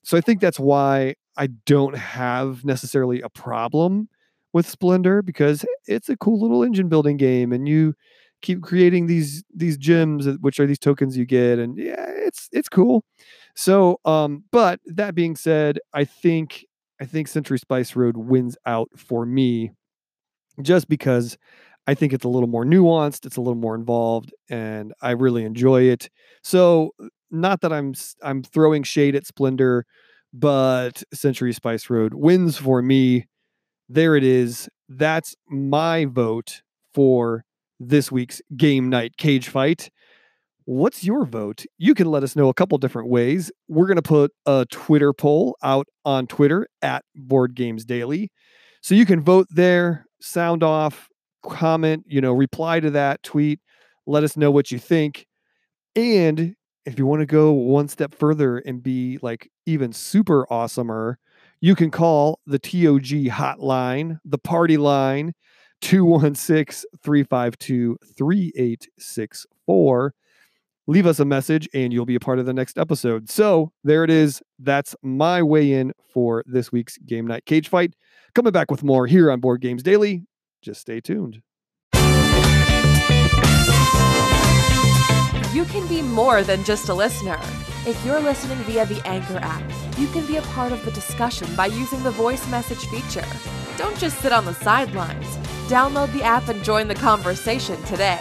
So 0.04 0.16
I 0.16 0.20
think 0.20 0.40
that's 0.40 0.60
why 0.60 1.14
I 1.36 1.48
don't 1.66 1.96
have 1.96 2.64
necessarily 2.64 3.20
a 3.20 3.28
problem 3.28 4.08
with 4.52 4.68
Splendor 4.68 5.22
because 5.22 5.64
it's 5.86 6.08
a 6.08 6.16
cool 6.16 6.40
little 6.40 6.62
engine 6.62 6.88
building 6.88 7.16
game 7.16 7.52
and 7.52 7.68
you 7.68 7.94
keep 8.42 8.62
creating 8.62 9.06
these 9.06 9.44
these 9.54 9.76
gems 9.78 10.26
which 10.40 10.60
are 10.60 10.66
these 10.66 10.78
tokens 10.78 11.16
you 11.16 11.24
get 11.26 11.58
and 11.58 11.76
yeah 11.78 12.06
it's 12.08 12.48
it's 12.52 12.68
cool. 12.68 13.04
So 13.56 14.00
um 14.04 14.44
but 14.52 14.80
that 14.86 15.14
being 15.14 15.36
said, 15.36 15.78
I 15.94 16.04
think 16.04 16.64
I 17.00 17.06
think 17.06 17.28
Century 17.28 17.58
Spice 17.58 17.96
Road 17.96 18.16
wins 18.16 18.56
out 18.66 18.90
for 18.96 19.26
me 19.26 19.72
just 20.62 20.88
because 20.88 21.36
I 21.86 21.94
think 21.94 22.12
it's 22.12 22.24
a 22.24 22.28
little 22.28 22.48
more 22.48 22.64
nuanced, 22.64 23.26
it's 23.26 23.36
a 23.36 23.40
little 23.40 23.54
more 23.56 23.74
involved, 23.74 24.32
and 24.48 24.92
I 25.02 25.12
really 25.12 25.44
enjoy 25.44 25.82
it. 25.84 26.10
So, 26.42 26.92
not 27.30 27.60
that 27.62 27.72
I'm 27.72 27.94
I'm 28.22 28.42
throwing 28.42 28.82
shade 28.82 29.16
at 29.16 29.26
Splendor, 29.26 29.86
but 30.32 31.02
Century 31.12 31.52
Spice 31.52 31.90
Road 31.90 32.14
wins 32.14 32.56
for 32.56 32.82
me. 32.82 33.26
There 33.88 34.16
it 34.16 34.24
is. 34.24 34.68
That's 34.88 35.36
my 35.48 36.06
vote 36.06 36.62
for 36.94 37.44
this 37.80 38.12
week's 38.12 38.40
game 38.56 38.88
night 38.88 39.16
cage 39.16 39.48
fight. 39.48 39.90
What's 40.66 41.02
your 41.02 41.24
vote? 41.24 41.64
You 41.78 41.94
can 41.94 42.06
let 42.06 42.22
us 42.22 42.36
know 42.36 42.48
a 42.48 42.54
couple 42.54 42.78
different 42.78 43.08
ways. 43.08 43.50
We're 43.66 43.86
going 43.86 43.96
to 43.96 44.02
put 44.02 44.32
a 44.46 44.66
Twitter 44.70 45.12
poll 45.12 45.56
out 45.64 45.88
on 46.04 46.28
Twitter 46.28 46.68
at 46.82 47.04
Board 47.16 47.54
Games 47.54 47.84
Daily. 47.84 48.30
So 48.82 48.94
you 48.94 49.04
can 49.04 49.20
vote 49.20 49.48
there, 49.50 50.06
sound 50.20 50.62
off, 50.62 51.08
comment, 51.42 52.04
you 52.06 52.20
know, 52.20 52.32
reply 52.32 52.78
to 52.80 52.90
that 52.90 53.22
tweet, 53.22 53.60
let 54.06 54.22
us 54.22 54.36
know 54.36 54.50
what 54.50 54.70
you 54.70 54.78
think. 54.78 55.26
And 55.96 56.54
if 56.84 56.98
you 56.98 57.06
want 57.06 57.20
to 57.20 57.26
go 57.26 57.52
one 57.52 57.88
step 57.88 58.14
further 58.14 58.58
and 58.58 58.82
be 58.82 59.18
like 59.22 59.50
even 59.66 59.92
super 59.92 60.46
awesomer, 60.50 61.16
you 61.60 61.74
can 61.74 61.90
call 61.90 62.40
the 62.46 62.58
TOG 62.58 63.28
hotline, 63.28 64.18
the 64.24 64.38
party 64.38 64.76
line, 64.76 65.32
216 65.80 66.88
352 67.02 67.96
3864. 68.16 70.14
Leave 70.86 71.06
us 71.06 71.20
a 71.20 71.24
message 71.24 71.68
and 71.72 71.92
you'll 71.92 72.06
be 72.06 72.16
a 72.16 72.20
part 72.20 72.38
of 72.38 72.46
the 72.46 72.52
next 72.52 72.78
episode. 72.78 73.30
So 73.30 73.70
there 73.84 74.02
it 74.02 74.10
is. 74.10 74.42
That's 74.58 74.96
my 75.02 75.42
weigh 75.42 75.72
in 75.72 75.92
for 76.12 76.42
this 76.46 76.72
week's 76.72 76.98
Game 76.98 77.26
Night 77.26 77.44
Cage 77.46 77.68
Fight. 77.68 77.94
Coming 78.34 78.52
back 78.52 78.70
with 78.70 78.82
more 78.82 79.06
here 79.06 79.30
on 79.30 79.40
Board 79.40 79.60
Games 79.60 79.82
Daily. 79.82 80.24
Just 80.62 80.80
stay 80.80 81.00
tuned. 81.00 81.42
You 85.52 85.64
can 85.64 85.86
be 85.88 86.00
more 86.02 86.42
than 86.42 86.64
just 86.64 86.88
a 86.88 86.94
listener. 86.94 87.38
If 87.86 88.00
you're 88.04 88.20
listening 88.20 88.58
via 88.58 88.86
the 88.86 89.00
Anchor 89.06 89.38
app, 89.42 89.62
you 89.98 90.06
can 90.08 90.26
be 90.26 90.36
a 90.36 90.42
part 90.42 90.72
of 90.72 90.84
the 90.84 90.90
discussion 90.92 91.48
by 91.54 91.66
using 91.66 92.02
the 92.02 92.10
voice 92.10 92.48
message 92.48 92.84
feature. 92.86 93.26
Don't 93.76 93.98
just 93.98 94.18
sit 94.20 94.32
on 94.32 94.44
the 94.44 94.54
sidelines. 94.54 95.26
Download 95.70 96.12
the 96.12 96.24
app 96.24 96.48
and 96.48 96.64
join 96.64 96.88
the 96.88 96.96
conversation 96.96 97.80
today. 97.84 98.18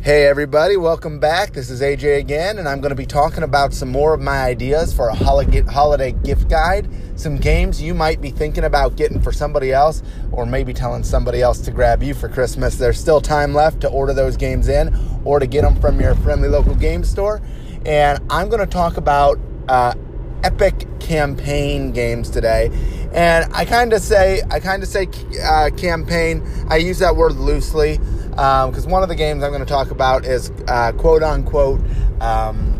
Hey 0.00 0.26
everybody, 0.26 0.76
welcome 0.76 1.20
back. 1.20 1.52
This 1.52 1.70
is 1.70 1.82
AJ 1.82 2.18
again, 2.18 2.58
and 2.58 2.68
I'm 2.68 2.80
going 2.80 2.90
to 2.90 2.96
be 2.96 3.06
talking 3.06 3.44
about 3.44 3.72
some 3.72 3.92
more 3.92 4.12
of 4.12 4.20
my 4.20 4.42
ideas 4.42 4.92
for 4.92 5.06
a 5.06 5.14
holiday 5.14 6.10
gift 6.10 6.48
guide. 6.48 6.88
Some 7.14 7.36
games 7.36 7.80
you 7.80 7.94
might 7.94 8.20
be 8.20 8.30
thinking 8.30 8.64
about 8.64 8.96
getting 8.96 9.22
for 9.22 9.30
somebody 9.30 9.72
else, 9.72 10.02
or 10.32 10.46
maybe 10.46 10.72
telling 10.72 11.04
somebody 11.04 11.42
else 11.42 11.60
to 11.60 11.70
grab 11.70 12.02
you 12.02 12.12
for 12.12 12.28
Christmas. 12.28 12.74
There's 12.74 12.98
still 12.98 13.20
time 13.20 13.54
left 13.54 13.82
to 13.82 13.88
order 13.88 14.12
those 14.12 14.36
games 14.36 14.66
in 14.66 14.92
or 15.24 15.38
to 15.38 15.46
get 15.46 15.62
them 15.62 15.80
from 15.80 16.00
your 16.00 16.16
friendly 16.16 16.48
local 16.48 16.74
game 16.74 17.04
store. 17.04 17.40
And 17.86 18.18
I'm 18.30 18.48
going 18.48 18.58
to 18.58 18.66
talk 18.66 18.96
about 18.96 19.38
uh, 19.68 19.94
epic 20.44 20.86
campaign 21.00 21.92
games 21.92 22.30
today. 22.30 22.70
And 23.12 23.52
I 23.54 23.64
kind 23.64 23.92
of 23.92 24.00
say, 24.02 24.42
I 24.50 24.60
kind 24.60 24.82
of 24.82 24.88
say 24.88 25.08
uh, 25.42 25.70
campaign. 25.76 26.42
I 26.68 26.76
use 26.76 26.98
that 26.98 27.16
word 27.16 27.32
loosely 27.32 27.98
because 28.30 28.84
um, 28.84 28.90
one 28.90 29.02
of 29.02 29.08
the 29.08 29.16
games 29.16 29.42
I'm 29.42 29.50
going 29.50 29.64
to 29.64 29.66
talk 29.66 29.90
about 29.90 30.24
is 30.24 30.50
uh, 30.68 30.92
quote 30.92 31.22
unquote 31.22 31.80
um, 32.20 32.74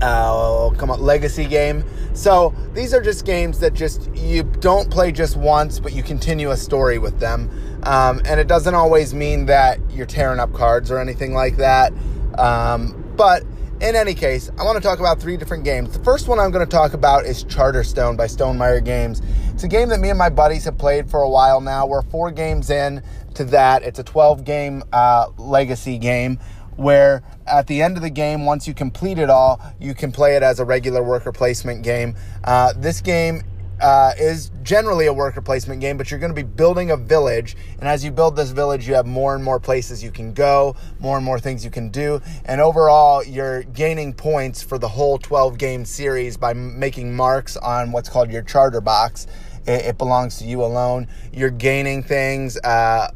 uh, 0.00 0.70
come 0.70 0.90
on 0.90 1.00
legacy 1.00 1.46
game. 1.46 1.84
So 2.14 2.54
these 2.74 2.94
are 2.94 3.02
just 3.02 3.26
games 3.26 3.58
that 3.60 3.74
just 3.74 4.08
you 4.14 4.44
don't 4.44 4.90
play 4.90 5.10
just 5.10 5.36
once, 5.36 5.80
but 5.80 5.92
you 5.92 6.02
continue 6.02 6.50
a 6.50 6.56
story 6.56 6.98
with 6.98 7.18
them. 7.18 7.50
Um, 7.82 8.22
and 8.24 8.38
it 8.38 8.46
doesn't 8.46 8.74
always 8.74 9.12
mean 9.12 9.46
that 9.46 9.78
you're 9.90 10.06
tearing 10.06 10.38
up 10.38 10.52
cards 10.52 10.90
or 10.90 10.98
anything 10.98 11.34
like 11.34 11.56
that. 11.56 11.92
Um, 12.38 13.04
but 13.16 13.44
in 13.84 13.94
any 13.94 14.14
case, 14.14 14.50
I 14.58 14.64
want 14.64 14.76
to 14.76 14.82
talk 14.82 14.98
about 14.98 15.20
three 15.20 15.36
different 15.36 15.62
games. 15.62 15.90
The 15.94 16.02
first 16.02 16.26
one 16.26 16.38
I'm 16.38 16.50
going 16.50 16.64
to 16.64 16.70
talk 16.70 16.94
about 16.94 17.26
is 17.26 17.44
Charterstone 17.44 18.16
by 18.16 18.24
Stonemaier 18.24 18.82
Games. 18.82 19.20
It's 19.52 19.62
a 19.62 19.68
game 19.68 19.90
that 19.90 20.00
me 20.00 20.08
and 20.08 20.18
my 20.18 20.30
buddies 20.30 20.64
have 20.64 20.78
played 20.78 21.10
for 21.10 21.20
a 21.20 21.28
while 21.28 21.60
now. 21.60 21.86
We're 21.86 22.00
four 22.00 22.30
games 22.30 22.70
in 22.70 23.02
to 23.34 23.44
that. 23.44 23.82
It's 23.82 23.98
a 23.98 24.02
12 24.02 24.42
game 24.44 24.84
uh, 24.90 25.26
legacy 25.36 25.98
game 25.98 26.38
where 26.76 27.22
at 27.46 27.66
the 27.66 27.82
end 27.82 27.98
of 27.98 28.02
the 28.02 28.08
game, 28.08 28.46
once 28.46 28.66
you 28.66 28.72
complete 28.72 29.18
it 29.18 29.28
all, 29.28 29.60
you 29.78 29.94
can 29.94 30.12
play 30.12 30.34
it 30.34 30.42
as 30.42 30.60
a 30.60 30.64
regular 30.64 31.02
worker 31.02 31.30
placement 31.30 31.82
game. 31.82 32.16
Uh, 32.42 32.72
this 32.72 33.02
game 33.02 33.42
uh, 33.84 34.14
is 34.18 34.50
generally 34.62 35.04
a 35.04 35.12
worker 35.12 35.42
placement 35.42 35.78
game, 35.78 35.98
but 35.98 36.10
you're 36.10 36.18
going 36.18 36.34
to 36.34 36.34
be 36.34 36.42
building 36.42 36.90
a 36.90 36.96
village. 36.96 37.54
And 37.78 37.86
as 37.86 38.02
you 38.02 38.10
build 38.10 38.34
this 38.34 38.50
village, 38.50 38.88
you 38.88 38.94
have 38.94 39.04
more 39.04 39.34
and 39.34 39.44
more 39.44 39.60
places 39.60 40.02
you 40.02 40.10
can 40.10 40.32
go, 40.32 40.74
more 41.00 41.18
and 41.18 41.24
more 41.24 41.38
things 41.38 41.66
you 41.66 41.70
can 41.70 41.90
do. 41.90 42.22
And 42.46 42.62
overall, 42.62 43.22
you're 43.22 43.64
gaining 43.64 44.14
points 44.14 44.62
for 44.62 44.78
the 44.78 44.88
whole 44.88 45.18
12 45.18 45.58
game 45.58 45.84
series 45.84 46.38
by 46.38 46.54
making 46.54 47.14
marks 47.14 47.58
on 47.58 47.92
what's 47.92 48.08
called 48.08 48.30
your 48.30 48.40
charter 48.40 48.80
box. 48.80 49.26
It, 49.66 49.84
it 49.84 49.98
belongs 49.98 50.38
to 50.38 50.46
you 50.46 50.64
alone. 50.64 51.06
You're 51.30 51.50
gaining 51.50 52.02
things. 52.02 52.56
Uh, 52.56 53.10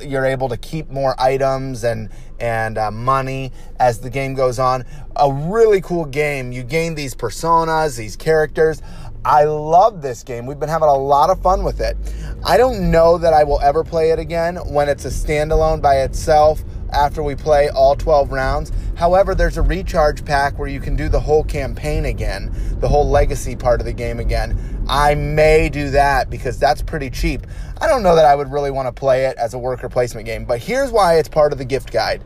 you're 0.00 0.24
able 0.24 0.48
to 0.48 0.56
keep 0.56 0.88
more 0.88 1.14
items 1.20 1.84
and 1.84 2.08
and 2.40 2.78
uh, 2.78 2.90
money 2.90 3.52
as 3.78 4.00
the 4.00 4.10
game 4.10 4.34
goes 4.34 4.58
on. 4.58 4.84
A 5.16 5.32
really 5.32 5.80
cool 5.80 6.04
game. 6.04 6.50
You 6.50 6.62
gain 6.62 6.94
these 6.94 7.14
personas, 7.14 7.96
these 7.96 8.16
characters. 8.16 8.82
I 9.24 9.44
love 9.44 10.02
this 10.02 10.22
game. 10.22 10.44
We've 10.44 10.60
been 10.60 10.68
having 10.68 10.88
a 10.88 10.96
lot 10.96 11.30
of 11.30 11.40
fun 11.40 11.64
with 11.64 11.80
it. 11.80 11.96
I 12.44 12.58
don't 12.58 12.90
know 12.90 13.16
that 13.16 13.32
I 13.32 13.42
will 13.42 13.60
ever 13.62 13.82
play 13.82 14.10
it 14.10 14.18
again 14.18 14.56
when 14.56 14.90
it's 14.90 15.06
a 15.06 15.08
standalone 15.08 15.80
by 15.80 16.02
itself 16.02 16.62
after 16.92 17.22
we 17.22 17.34
play 17.34 17.70
all 17.70 17.96
12 17.96 18.30
rounds. 18.30 18.70
However, 18.96 19.34
there's 19.34 19.56
a 19.56 19.62
recharge 19.62 20.26
pack 20.26 20.58
where 20.58 20.68
you 20.68 20.78
can 20.78 20.94
do 20.94 21.08
the 21.08 21.20
whole 21.20 21.42
campaign 21.42 22.04
again, 22.04 22.52
the 22.80 22.88
whole 22.88 23.08
legacy 23.08 23.56
part 23.56 23.80
of 23.80 23.86
the 23.86 23.94
game 23.94 24.20
again. 24.20 24.58
I 24.88 25.14
may 25.14 25.70
do 25.70 25.88
that 25.90 26.28
because 26.28 26.58
that's 26.58 26.82
pretty 26.82 27.08
cheap. 27.08 27.46
I 27.80 27.86
don't 27.86 28.02
know 28.02 28.16
that 28.16 28.26
I 28.26 28.34
would 28.34 28.52
really 28.52 28.70
want 28.70 28.88
to 28.88 28.92
play 28.92 29.24
it 29.24 29.38
as 29.38 29.54
a 29.54 29.58
worker 29.58 29.88
placement 29.88 30.26
game, 30.26 30.44
but 30.44 30.58
here's 30.58 30.92
why 30.92 31.16
it's 31.18 31.30
part 31.30 31.52
of 31.52 31.58
the 31.58 31.64
gift 31.64 31.90
guide. 31.90 32.22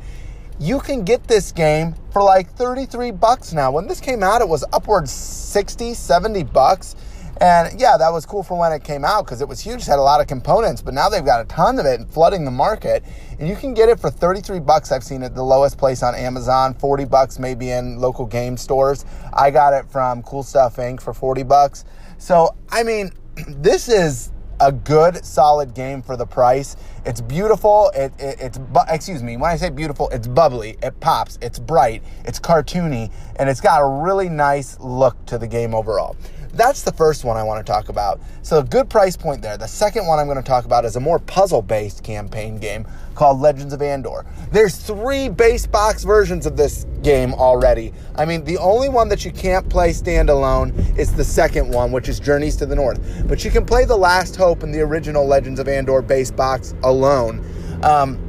You 0.60 0.80
can 0.80 1.04
get 1.04 1.28
this 1.28 1.52
game 1.52 1.94
for 2.12 2.20
like 2.20 2.50
33 2.54 3.12
bucks 3.12 3.52
now. 3.52 3.70
When 3.70 3.86
this 3.86 4.00
came 4.00 4.24
out, 4.24 4.40
it 4.40 4.48
was 4.48 4.64
upwards 4.72 5.12
60, 5.12 5.94
70 5.94 6.42
bucks. 6.44 6.96
And 7.40 7.80
yeah, 7.80 7.96
that 7.96 8.12
was 8.12 8.26
cool 8.26 8.42
for 8.42 8.58
when 8.58 8.72
it 8.72 8.82
came 8.82 9.04
out 9.04 9.24
because 9.24 9.40
it 9.40 9.48
was 9.48 9.60
huge, 9.60 9.86
had 9.86 10.00
a 10.00 10.02
lot 10.02 10.20
of 10.20 10.26
components, 10.26 10.82
but 10.82 10.94
now 10.94 11.08
they've 11.08 11.24
got 11.24 11.40
a 11.40 11.44
ton 11.44 11.78
of 11.78 11.86
it 11.86 12.00
and 12.00 12.10
flooding 12.10 12.44
the 12.44 12.50
market. 12.50 13.04
And 13.38 13.48
you 13.48 13.54
can 13.54 13.72
get 13.72 13.88
it 13.88 14.00
for 14.00 14.10
33 14.10 14.58
bucks. 14.58 14.90
I've 14.90 15.04
seen 15.04 15.22
it 15.22 15.36
the 15.36 15.44
lowest 15.44 15.78
place 15.78 16.02
on 16.02 16.16
Amazon, 16.16 16.74
40 16.74 17.04
bucks 17.04 17.38
maybe 17.38 17.70
in 17.70 18.00
local 18.00 18.26
game 18.26 18.56
stores. 18.56 19.04
I 19.32 19.52
got 19.52 19.74
it 19.74 19.88
from 19.88 20.24
Cool 20.24 20.42
Stuff 20.42 20.76
Inc. 20.76 21.00
for 21.00 21.14
40 21.14 21.44
bucks. 21.44 21.84
So, 22.18 22.56
I 22.70 22.82
mean, 22.82 23.12
this 23.46 23.88
is 23.88 24.32
a 24.60 24.72
good, 24.72 25.24
solid 25.24 25.74
game 25.74 26.02
for 26.02 26.16
the 26.16 26.26
price. 26.26 26.76
It's 27.04 27.20
beautiful. 27.20 27.90
It, 27.94 28.12
it, 28.18 28.40
it's 28.40 28.58
bu- 28.58 28.80
excuse 28.88 29.22
me. 29.22 29.36
When 29.36 29.50
I 29.50 29.56
say 29.56 29.70
beautiful, 29.70 30.08
it's 30.10 30.26
bubbly. 30.26 30.76
It 30.82 30.98
pops. 31.00 31.38
It's 31.40 31.58
bright. 31.58 32.02
It's 32.24 32.40
cartoony, 32.40 33.12
and 33.36 33.48
it's 33.48 33.60
got 33.60 33.80
a 33.80 34.02
really 34.02 34.28
nice 34.28 34.78
look 34.80 35.24
to 35.26 35.38
the 35.38 35.46
game 35.46 35.74
overall. 35.74 36.16
That's 36.52 36.83
the 36.83 36.93
first 36.93 37.25
one 37.25 37.37
I 37.37 37.43
want 37.43 37.64
to 37.64 37.73
talk 37.73 37.88
about. 37.88 38.21
So, 38.43 38.62
good 38.62 38.88
price 38.88 39.17
point 39.17 39.43
there. 39.43 39.57
The 39.57 39.67
second 39.67 40.07
one 40.07 40.19
I'm 40.19 40.26
going 40.26 40.38
to 40.38 40.43
talk 40.43 40.64
about 40.64 40.85
is 40.85 40.97
a 40.97 41.00
more 41.00 41.19
puzzle 41.19 41.62
based 41.62 42.02
campaign 42.02 42.59
game 42.59 42.87
called 43.14 43.40
Legends 43.40 43.73
of 43.73 43.83
Andor. 43.83 44.25
There's 44.52 44.76
three 44.76 45.28
base 45.28 45.67
box 45.67 46.05
versions 46.05 46.47
of 46.47 46.57
this 46.57 46.87
game 47.02 47.35
already. 47.35 47.93
I 48.17 48.25
mean, 48.25 48.45
the 48.45 48.59
only 48.59 48.88
one 48.88 49.09
that 49.09 49.25
you 49.25 49.33
can't 49.33 49.69
play 49.69 49.90
standalone 49.90 50.99
is 50.99 51.12
the 51.12 51.25
second 51.25 51.73
one, 51.73 51.93
which 51.93 52.09
is 52.09 52.21
Journeys 52.21 52.57
to 52.57 52.67
the 52.67 52.76
North. 52.76 53.00
But 53.26 53.45
you 53.45 53.50
can 53.50 53.67
play 53.67 53.85
The 53.85 53.97
Last 53.97 54.37
Hope 54.37 54.62
and 54.62 54.73
the 54.73 54.81
original 54.81 55.26
Legends 55.26 55.61
of 55.61 55.69
Andor 55.69 56.02
base 56.02 56.31
box 56.31 56.75
alone. 56.83 57.45
Um, 57.83 58.27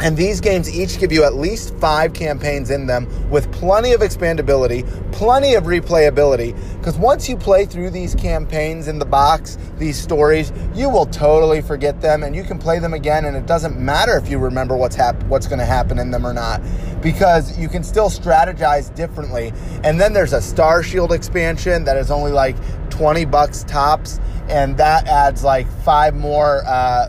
and 0.00 0.16
these 0.16 0.40
games 0.40 0.68
each 0.68 0.98
give 0.98 1.12
you 1.12 1.24
at 1.24 1.34
least 1.34 1.74
five 1.76 2.12
campaigns 2.12 2.70
in 2.70 2.86
them 2.86 3.08
with 3.30 3.50
plenty 3.52 3.92
of 3.92 4.00
expandability, 4.00 4.84
plenty 5.12 5.54
of 5.54 5.64
replayability. 5.64 6.54
Because 6.78 6.98
once 6.98 7.28
you 7.28 7.36
play 7.36 7.64
through 7.64 7.90
these 7.90 8.14
campaigns 8.14 8.88
in 8.88 8.98
the 8.98 9.04
box, 9.04 9.56
these 9.78 9.96
stories, 9.96 10.52
you 10.74 10.88
will 10.90 11.06
totally 11.06 11.62
forget 11.62 12.00
them 12.00 12.24
and 12.24 12.34
you 12.34 12.42
can 12.42 12.58
play 12.58 12.78
them 12.78 12.92
again. 12.92 13.24
And 13.24 13.36
it 13.36 13.46
doesn't 13.46 13.78
matter 13.78 14.16
if 14.16 14.28
you 14.28 14.38
remember 14.38 14.76
what's, 14.76 14.96
hap- 14.96 15.22
what's 15.24 15.46
going 15.46 15.60
to 15.60 15.64
happen 15.64 15.98
in 15.98 16.10
them 16.10 16.26
or 16.26 16.34
not, 16.34 16.60
because 17.00 17.56
you 17.56 17.68
can 17.68 17.84
still 17.84 18.10
strategize 18.10 18.94
differently. 18.94 19.52
And 19.84 20.00
then 20.00 20.12
there's 20.12 20.32
a 20.32 20.42
Star 20.42 20.82
Shield 20.82 21.12
expansion 21.12 21.84
that 21.84 21.96
is 21.96 22.10
only 22.10 22.32
like 22.32 22.56
20 22.90 23.24
bucks 23.26 23.64
tops, 23.64 24.20
and 24.48 24.76
that 24.76 25.06
adds 25.06 25.44
like 25.44 25.70
five 25.82 26.14
more. 26.14 26.62
Uh, 26.66 27.08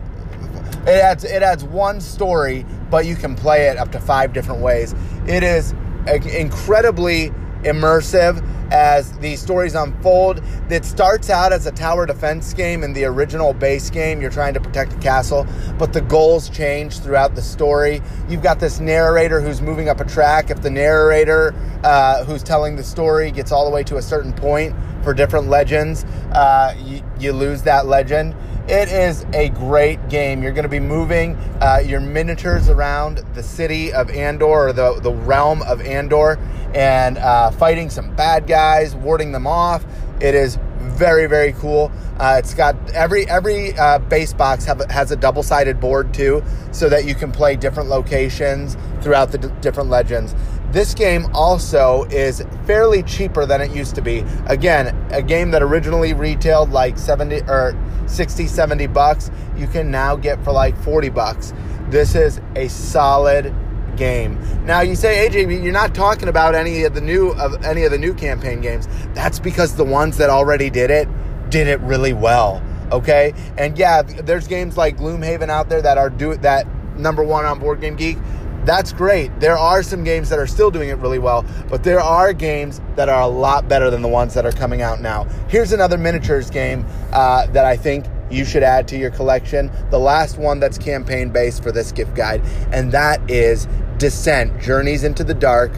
it 0.87 1.01
adds 1.01 1.23
it 1.23 1.41
adds 1.43 1.63
one 1.63 1.99
story, 1.99 2.65
but 2.89 3.05
you 3.05 3.15
can 3.15 3.35
play 3.35 3.67
it 3.67 3.77
up 3.77 3.91
to 3.91 3.99
five 3.99 4.33
different 4.33 4.61
ways. 4.61 4.93
It 5.27 5.43
is 5.43 5.73
incredibly 6.07 7.31
immersive 7.63 8.43
as 8.71 9.11
the 9.19 9.35
stories 9.35 9.75
unfold. 9.75 10.41
It 10.69 10.85
starts 10.85 11.29
out 11.29 11.53
as 11.53 11.65
a 11.65 11.71
tower 11.71 12.05
defense 12.05 12.53
game 12.53 12.83
in 12.83 12.93
the 12.93 13.05
original 13.05 13.53
base 13.53 13.89
game. 13.89 14.21
You're 14.21 14.31
trying 14.31 14.53
to 14.53 14.59
protect 14.59 14.93
a 14.93 14.97
castle, 14.97 15.47
but 15.77 15.93
the 15.93 16.01
goals 16.01 16.49
change 16.49 16.99
throughout 16.99 17.35
the 17.35 17.41
story. 17.41 18.01
You've 18.29 18.43
got 18.43 18.59
this 18.59 18.79
narrator 18.79 19.41
who's 19.41 19.61
moving 19.61 19.89
up 19.89 19.99
a 19.99 20.05
track. 20.05 20.49
If 20.49 20.61
the 20.61 20.69
narrator 20.69 21.53
uh, 21.83 22.23
who's 22.25 22.43
telling 22.43 22.75
the 22.75 22.83
story 22.83 23.31
gets 23.31 23.51
all 23.51 23.65
the 23.65 23.71
way 23.71 23.83
to 23.83 23.97
a 23.97 24.01
certain 24.01 24.33
point 24.33 24.75
for 25.03 25.13
different 25.13 25.47
legends, 25.47 26.03
uh, 26.31 26.75
you, 26.83 27.03
you 27.19 27.33
lose 27.33 27.63
that 27.63 27.85
legend. 27.85 28.35
It 28.67 28.89
is 28.89 29.27
a 29.31 29.49
great 29.49 30.09
game. 30.09 30.41
You're 30.41 30.51
going 30.51 30.63
to 30.63 30.69
be 30.69 30.79
moving 30.79 31.35
uh, 31.61 31.83
your 31.85 31.99
miniatures 31.99 32.67
around 32.67 33.19
the 33.35 33.43
city 33.43 33.93
of 33.93 34.09
Andor 34.09 34.45
or 34.69 34.73
the, 34.73 34.99
the 35.01 35.13
realm 35.13 35.61
of 35.61 35.81
Andor 35.81 36.39
and 36.73 37.19
uh, 37.19 37.51
fighting 37.51 37.91
some 37.91 38.15
bad 38.15 38.47
guys, 38.47 38.95
warding 38.95 39.31
them 39.33 39.45
off. 39.45 39.85
It 40.19 40.33
is 40.33 40.57
very 40.79 41.27
very 41.27 41.53
cool. 41.53 41.91
Uh, 42.19 42.37
it's 42.39 42.53
got 42.53 42.75
every 42.91 43.27
every 43.27 43.77
uh, 43.77 43.99
base 43.99 44.33
box 44.33 44.65
have, 44.65 44.79
has 44.89 45.11
a 45.11 45.15
double 45.15 45.43
sided 45.43 45.79
board 45.79 46.13
too, 46.13 46.43
so 46.71 46.89
that 46.89 47.05
you 47.05 47.13
can 47.13 47.31
play 47.31 47.55
different 47.55 47.89
locations 47.89 48.77
throughout 49.01 49.31
the 49.31 49.37
d- 49.37 49.49
different 49.61 49.89
legends. 49.89 50.33
This 50.75 50.93
game 50.93 51.27
also 51.33 52.03
is 52.09 52.43
fairly 52.65 53.01
cheaper 53.01 53.45
than 53.45 53.61
it 53.61 53.71
used 53.71 53.95
to 53.95 54.01
be. 54.01 54.25
Again, 54.47 54.93
a 55.09 55.21
game 55.21 55.51
that 55.51 55.63
originally 55.63 56.13
retailed 56.13 56.71
like 56.71 56.97
70 56.97 57.43
or 57.43 57.73
60, 58.07 58.45
70 58.45 58.87
bucks, 58.87 59.31
you 59.55 59.67
can 59.67 59.89
now 59.89 60.17
get 60.17 60.43
for 60.43 60.51
like 60.51 60.77
40 60.79 61.07
bucks. 61.07 61.53
This 61.87 62.13
is 62.13 62.41
a 62.57 62.67
solid 62.67 63.55
game. 63.95 64.37
Now 64.65 64.81
you 64.81 64.97
say, 64.97 65.29
AJ, 65.29 65.63
you're 65.63 65.71
not 65.71 65.95
talking 65.95 66.27
about 66.27 66.55
any 66.55 66.83
of 66.83 66.93
the 66.93 66.99
new 66.99 67.29
of 67.35 67.63
any 67.63 67.83
of 67.83 67.91
the 67.91 67.97
new 67.97 68.13
campaign 68.13 68.59
games. 68.59 68.89
That's 69.13 69.39
because 69.39 69.77
the 69.77 69.85
ones 69.85 70.17
that 70.17 70.29
already 70.29 70.69
did 70.69 70.91
it 70.91 71.07
did 71.49 71.69
it 71.69 71.79
really 71.79 72.11
well. 72.11 72.61
Okay, 72.91 73.33
and 73.57 73.77
yeah, 73.77 74.01
there's 74.01 74.45
games 74.45 74.75
like 74.75 74.97
Gloomhaven 74.97 75.47
out 75.47 75.69
there 75.69 75.81
that 75.81 75.97
are 75.97 76.09
do 76.09 76.35
that 76.35 76.67
number 76.97 77.23
one 77.23 77.45
on 77.45 77.59
Board 77.59 77.79
Game 77.79 77.95
Geek 77.95 78.17
that's 78.65 78.93
great. 78.93 79.39
There 79.39 79.57
are 79.57 79.83
some 79.83 80.03
games 80.03 80.29
that 80.29 80.39
are 80.39 80.47
still 80.47 80.71
doing 80.71 80.89
it 80.89 80.97
really 80.97 81.19
well, 81.19 81.45
but 81.69 81.83
there 81.83 81.99
are 81.99 82.33
games 82.33 82.81
that 82.95 83.09
are 83.09 83.21
a 83.21 83.27
lot 83.27 83.67
better 83.67 83.89
than 83.89 84.01
the 84.01 84.07
ones 84.07 84.33
that 84.33 84.45
are 84.45 84.51
coming 84.51 84.81
out 84.81 85.01
now. 85.01 85.25
Here's 85.47 85.71
another 85.71 85.97
miniatures 85.97 86.49
game 86.49 86.85
uh, 87.11 87.45
that 87.47 87.65
I 87.65 87.77
think 87.77 88.05
you 88.29 88.43
should 88.43 88.63
add 88.63 88.87
to 88.89 88.97
your 88.97 89.11
collection. 89.11 89.71
The 89.91 89.99
last 89.99 90.37
one 90.37 90.59
that's 90.59 90.77
campaign 90.77 91.29
based 91.29 91.61
for 91.61 91.71
this 91.71 91.91
gift 91.91 92.15
guide, 92.15 92.41
and 92.71 92.91
that 92.91 93.29
is 93.29 93.67
Descent 93.97 94.59
Journeys 94.61 95.03
into 95.03 95.23
the 95.23 95.33
Dark 95.33 95.71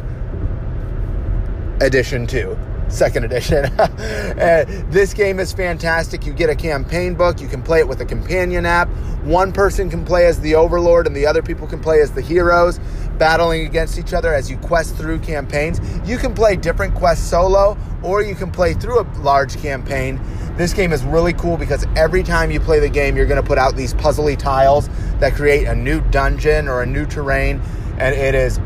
Edition 1.81 2.25
2 2.25 2.57
second 2.89 3.23
edition. 3.25 3.65
uh, 3.79 4.65
this 4.89 5.13
game 5.13 5.39
is 5.39 5.53
fantastic. 5.53 6.25
You 6.25 6.33
get 6.33 6.49
a 6.49 6.55
campaign 6.55 7.15
book, 7.15 7.41
you 7.41 7.47
can 7.47 7.61
play 7.61 7.79
it 7.79 7.87
with 7.87 8.01
a 8.01 8.05
companion 8.05 8.65
app. 8.65 8.89
One 9.23 9.51
person 9.51 9.89
can 9.89 10.05
play 10.05 10.25
as 10.25 10.39
the 10.39 10.55
overlord, 10.55 11.05
and 11.07 11.15
the 11.15 11.25
other 11.25 11.41
people 11.41 11.67
can 11.67 11.79
play 11.79 12.01
as 12.01 12.11
the 12.11 12.21
heroes, 12.21 12.79
battling 13.17 13.65
against 13.65 13.97
each 13.99 14.13
other 14.13 14.33
as 14.33 14.49
you 14.49 14.57
quest 14.57 14.95
through 14.95 15.19
campaigns. 15.19 15.79
You 16.07 16.17
can 16.17 16.33
play 16.33 16.55
different 16.55 16.95
quests 16.95 17.29
solo, 17.29 17.77
or 18.03 18.21
you 18.21 18.35
can 18.35 18.51
play 18.51 18.73
through 18.73 19.01
a 19.01 19.07
large 19.19 19.57
campaign. 19.57 20.19
This 20.55 20.73
game 20.73 20.93
is 20.93 21.03
really 21.03 21.33
cool 21.33 21.57
because 21.57 21.85
every 21.95 22.23
time 22.23 22.51
you 22.51 22.59
play 22.59 22.79
the 22.79 22.89
game, 22.89 23.15
you're 23.15 23.25
going 23.25 23.41
to 23.41 23.47
put 23.47 23.57
out 23.57 23.75
these 23.75 23.93
puzzly 23.93 24.37
tiles 24.37 24.89
that 25.19 25.33
create 25.33 25.67
a 25.67 25.75
new 25.75 26.01
dungeon 26.09 26.67
or 26.67 26.81
a 26.81 26.85
new 26.85 27.05
terrain, 27.05 27.61
and 27.99 28.15
it 28.15 28.33
is 28.33 28.59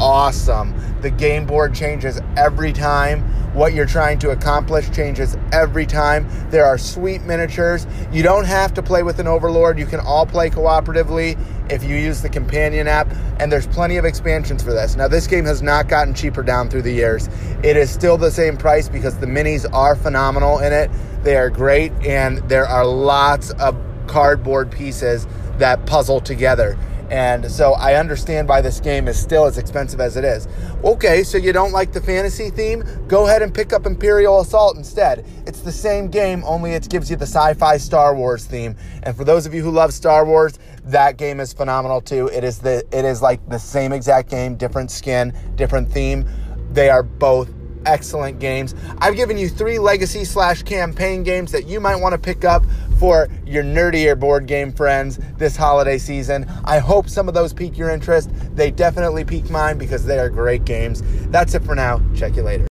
awesome. 0.00 0.74
The 1.00 1.10
game 1.10 1.46
board 1.46 1.74
changes 1.74 2.20
every 2.36 2.72
time. 2.72 3.22
What 3.54 3.72
you're 3.72 3.86
trying 3.86 4.18
to 4.20 4.30
accomplish 4.30 4.90
changes 4.90 5.36
every 5.52 5.86
time. 5.86 6.28
There 6.50 6.64
are 6.64 6.78
sweet 6.78 7.22
miniatures. 7.22 7.86
You 8.12 8.22
don't 8.22 8.44
have 8.44 8.74
to 8.74 8.82
play 8.82 9.02
with 9.02 9.18
an 9.18 9.26
overlord. 9.26 9.78
You 9.78 9.86
can 9.86 10.00
all 10.00 10.26
play 10.26 10.50
cooperatively 10.50 11.38
if 11.70 11.82
you 11.82 11.96
use 11.96 12.22
the 12.22 12.28
companion 12.28 12.88
app, 12.88 13.08
and 13.38 13.50
there's 13.50 13.66
plenty 13.66 13.96
of 13.96 14.04
expansions 14.04 14.62
for 14.62 14.72
this. 14.72 14.96
Now, 14.96 15.08
this 15.08 15.26
game 15.26 15.44
has 15.44 15.62
not 15.62 15.88
gotten 15.88 16.14
cheaper 16.14 16.42
down 16.42 16.70
through 16.70 16.82
the 16.82 16.92
years. 16.92 17.28
It 17.62 17.76
is 17.76 17.90
still 17.90 18.16
the 18.16 18.30
same 18.30 18.56
price 18.56 18.88
because 18.88 19.18
the 19.18 19.26
minis 19.26 19.66
are 19.72 19.96
phenomenal 19.96 20.58
in 20.58 20.72
it. 20.72 20.90
They 21.22 21.36
are 21.36 21.50
great, 21.50 21.92
and 22.04 22.38
there 22.48 22.66
are 22.66 22.86
lots 22.86 23.50
of 23.52 23.76
cardboard 24.06 24.70
pieces 24.70 25.26
that 25.58 25.84
puzzle 25.86 26.20
together. 26.20 26.78
And 27.10 27.50
so 27.50 27.72
I 27.72 27.94
understand 27.94 28.48
why 28.48 28.60
this 28.60 28.80
game 28.80 29.08
is 29.08 29.18
still 29.18 29.46
as 29.46 29.58
expensive 29.58 30.00
as 30.00 30.16
it 30.16 30.24
is. 30.24 30.46
Okay, 30.84 31.22
so 31.22 31.38
you 31.38 31.52
don't 31.52 31.72
like 31.72 31.92
the 31.92 32.00
fantasy 32.00 32.50
theme? 32.50 32.84
Go 33.08 33.26
ahead 33.26 33.42
and 33.42 33.54
pick 33.54 33.72
up 33.72 33.86
Imperial 33.86 34.40
Assault 34.40 34.76
instead. 34.76 35.24
It's 35.46 35.60
the 35.60 35.72
same 35.72 36.08
game, 36.08 36.42
only 36.44 36.72
it 36.72 36.88
gives 36.90 37.10
you 37.10 37.16
the 37.16 37.26
sci 37.26 37.54
fi 37.54 37.78
Star 37.78 38.14
Wars 38.14 38.44
theme. 38.44 38.76
And 39.02 39.16
for 39.16 39.24
those 39.24 39.46
of 39.46 39.54
you 39.54 39.62
who 39.62 39.70
love 39.70 39.92
Star 39.92 40.26
Wars, 40.26 40.58
that 40.84 41.16
game 41.16 41.40
is 41.40 41.52
phenomenal 41.52 42.00
too. 42.00 42.28
It 42.28 42.44
is 42.44 42.58
the 42.58 42.84
it 42.92 43.04
is 43.04 43.22
like 43.22 43.46
the 43.48 43.58
same 43.58 43.92
exact 43.92 44.30
game, 44.30 44.56
different 44.56 44.90
skin, 44.90 45.32
different 45.56 45.90
theme. 45.90 46.28
They 46.72 46.90
are 46.90 47.02
both 47.02 47.50
excellent 47.86 48.38
games. 48.38 48.74
I've 48.98 49.16
given 49.16 49.36
you 49.38 49.48
three 49.48 49.78
legacy 49.78 50.24
slash 50.24 50.62
campaign 50.62 51.22
games 51.22 51.52
that 51.52 51.66
you 51.66 51.80
might 51.80 51.96
want 51.96 52.12
to 52.12 52.18
pick 52.18 52.44
up 52.44 52.64
for 52.98 53.28
your 53.46 53.62
nerdier 53.62 54.18
board 54.18 54.46
game 54.46 54.72
friends 54.72 55.18
this 55.36 55.56
holiday 55.56 55.98
season. 55.98 56.46
I 56.64 56.78
hope 56.78 57.08
some 57.08 57.28
of 57.28 57.34
those 57.34 57.52
pique 57.52 57.78
your 57.78 57.90
interest. 57.90 58.30
They 58.56 58.70
definitely 58.70 59.24
pique 59.24 59.50
mine 59.50 59.78
because 59.78 60.04
they 60.04 60.18
are 60.18 60.28
great 60.28 60.64
games. 60.64 61.02
That's 61.30 61.54
it 61.54 61.64
for 61.64 61.74
now. 61.74 62.00
Check 62.14 62.36
you 62.36 62.42
later. 62.42 62.66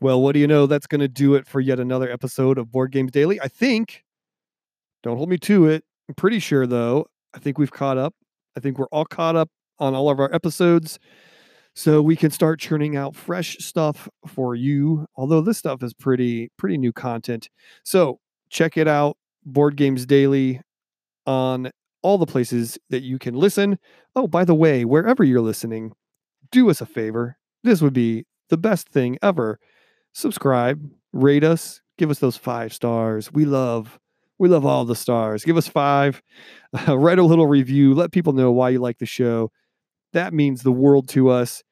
Well, 0.00 0.22
what 0.22 0.32
do 0.32 0.38
you 0.38 0.46
know? 0.46 0.66
That's 0.66 0.86
going 0.86 1.00
to 1.00 1.08
do 1.08 1.34
it 1.34 1.46
for 1.46 1.60
yet 1.60 1.80
another 1.80 2.08
episode 2.10 2.56
of 2.56 2.70
Board 2.70 2.92
Games 2.92 3.10
Daily. 3.10 3.40
I 3.40 3.48
think, 3.48 4.04
don't 5.02 5.16
hold 5.16 5.28
me 5.28 5.38
to 5.38 5.66
it. 5.66 5.84
I'm 6.08 6.14
pretty 6.14 6.38
sure, 6.38 6.68
though, 6.68 7.06
I 7.34 7.40
think 7.40 7.58
we've 7.58 7.72
caught 7.72 7.98
up. 7.98 8.14
I 8.56 8.60
think 8.60 8.78
we're 8.78 8.86
all 8.86 9.04
caught 9.04 9.34
up 9.34 9.50
on 9.78 9.94
all 9.94 10.10
of 10.10 10.20
our 10.20 10.32
episodes 10.34 10.98
so 11.74 12.02
we 12.02 12.16
can 12.16 12.30
start 12.30 12.58
churning 12.58 12.96
out 12.96 13.14
fresh 13.14 13.56
stuff 13.58 14.08
for 14.26 14.54
you 14.54 15.06
although 15.16 15.40
this 15.40 15.58
stuff 15.58 15.82
is 15.82 15.94
pretty 15.94 16.50
pretty 16.56 16.76
new 16.78 16.92
content. 16.92 17.48
So 17.84 18.20
check 18.50 18.76
it 18.76 18.88
out 18.88 19.16
board 19.44 19.76
games 19.76 20.06
daily 20.06 20.60
on 21.26 21.70
all 22.02 22.18
the 22.18 22.26
places 22.26 22.78
that 22.90 23.02
you 23.02 23.18
can 23.18 23.34
listen. 23.34 23.78
Oh 24.16 24.26
by 24.26 24.44
the 24.44 24.54
way 24.54 24.84
wherever 24.84 25.24
you're 25.24 25.40
listening 25.40 25.92
do 26.50 26.70
us 26.70 26.80
a 26.80 26.86
favor. 26.86 27.36
This 27.62 27.82
would 27.82 27.92
be 27.92 28.24
the 28.48 28.56
best 28.56 28.88
thing 28.88 29.18
ever. 29.22 29.58
Subscribe 30.12 30.90
rate 31.12 31.44
us 31.44 31.80
give 31.98 32.10
us 32.10 32.20
those 32.20 32.36
five 32.36 32.72
stars. 32.72 33.30
We 33.32 33.44
love 33.44 33.98
we 34.38 34.48
love 34.48 34.64
all 34.64 34.84
the 34.84 34.94
stars. 34.94 35.44
Give 35.44 35.56
us 35.56 35.68
five 35.68 36.22
uh, 36.86 36.96
write 36.98 37.18
a 37.18 37.24
little 37.24 37.46
review 37.46 37.94
let 37.94 38.12
people 38.12 38.32
know 38.32 38.50
why 38.52 38.70
you 38.70 38.78
like 38.78 38.98
the 38.98 39.06
show 39.06 39.50
that 40.18 40.34
means 40.34 40.62
the 40.62 40.72
world 40.72 41.08
to 41.10 41.28
us. 41.30 41.62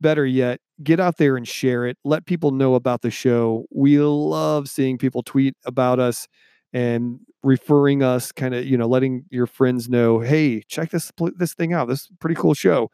Better 0.00 0.26
yet, 0.26 0.60
get 0.82 1.00
out 1.00 1.16
there 1.16 1.36
and 1.36 1.48
share 1.48 1.86
it. 1.86 1.96
Let 2.04 2.26
people 2.26 2.50
know 2.50 2.74
about 2.74 3.00
the 3.00 3.10
show. 3.10 3.64
We 3.70 3.98
love 3.98 4.68
seeing 4.68 4.98
people 4.98 5.22
tweet 5.22 5.56
about 5.64 5.98
us 5.98 6.28
and 6.74 7.20
referring 7.42 8.02
us, 8.02 8.32
kind 8.32 8.54
of, 8.54 8.66
you 8.66 8.76
know, 8.76 8.86
letting 8.86 9.24
your 9.30 9.46
friends 9.46 9.88
know, 9.88 10.20
hey, 10.20 10.62
check 10.68 10.90
this 10.90 11.10
this 11.36 11.54
thing 11.54 11.72
out. 11.72 11.88
This 11.88 12.02
is 12.02 12.10
pretty 12.20 12.34
cool 12.34 12.52
show. 12.52 12.90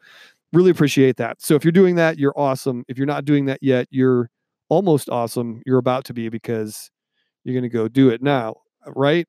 Really 0.53 0.71
appreciate 0.71 1.17
that. 1.17 1.41
So 1.41 1.55
if 1.55 1.65
you're 1.65 1.71
doing 1.71 1.95
that, 1.95 2.17
you're 2.17 2.37
awesome. 2.37 2.85
If 2.87 2.97
you're 2.97 3.07
not 3.07 3.25
doing 3.25 3.45
that 3.45 3.59
yet, 3.61 3.87
you're 3.89 4.29
almost 4.69 5.09
awesome. 5.09 5.61
You're 5.65 5.79
about 5.79 6.05
to 6.05 6.13
be 6.13 6.29
because 6.29 6.91
you're 7.43 7.53
going 7.53 7.69
to 7.69 7.69
go 7.69 7.87
do 7.87 8.09
it 8.09 8.21
now, 8.21 8.55
right? 8.87 9.27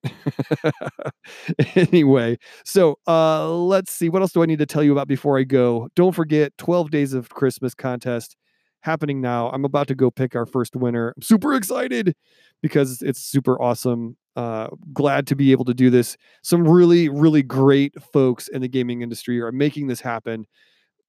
anyway, 1.74 2.38
so 2.64 2.98
uh 3.06 3.50
let's 3.52 3.92
see 3.92 4.08
what 4.08 4.22
else 4.22 4.32
do 4.32 4.42
I 4.42 4.46
need 4.46 4.58
to 4.58 4.66
tell 4.66 4.82
you 4.82 4.92
about 4.92 5.08
before 5.08 5.38
I 5.38 5.44
go? 5.44 5.88
Don't 5.96 6.14
forget 6.14 6.52
12 6.58 6.90
days 6.90 7.12
of 7.14 7.28
Christmas 7.30 7.74
contest 7.74 8.36
happening 8.80 9.20
now. 9.20 9.48
I'm 9.50 9.64
about 9.64 9.86
to 9.88 9.94
go 9.94 10.10
pick 10.10 10.34
our 10.34 10.46
first 10.46 10.74
winner. 10.76 11.12
I'm 11.16 11.22
super 11.22 11.54
excited 11.54 12.14
because 12.62 13.00
it's 13.02 13.20
super 13.20 13.60
awesome. 13.60 14.16
Uh, 14.34 14.68
glad 14.92 15.26
to 15.28 15.36
be 15.36 15.52
able 15.52 15.64
to 15.66 15.74
do 15.74 15.90
this. 15.90 16.16
Some 16.42 16.66
really, 16.66 17.08
really 17.08 17.42
great 17.42 17.94
folks 18.02 18.48
in 18.48 18.62
the 18.62 18.68
gaming 18.68 19.02
industry 19.02 19.40
are 19.40 19.52
making 19.52 19.86
this 19.88 20.00
happen. 20.00 20.46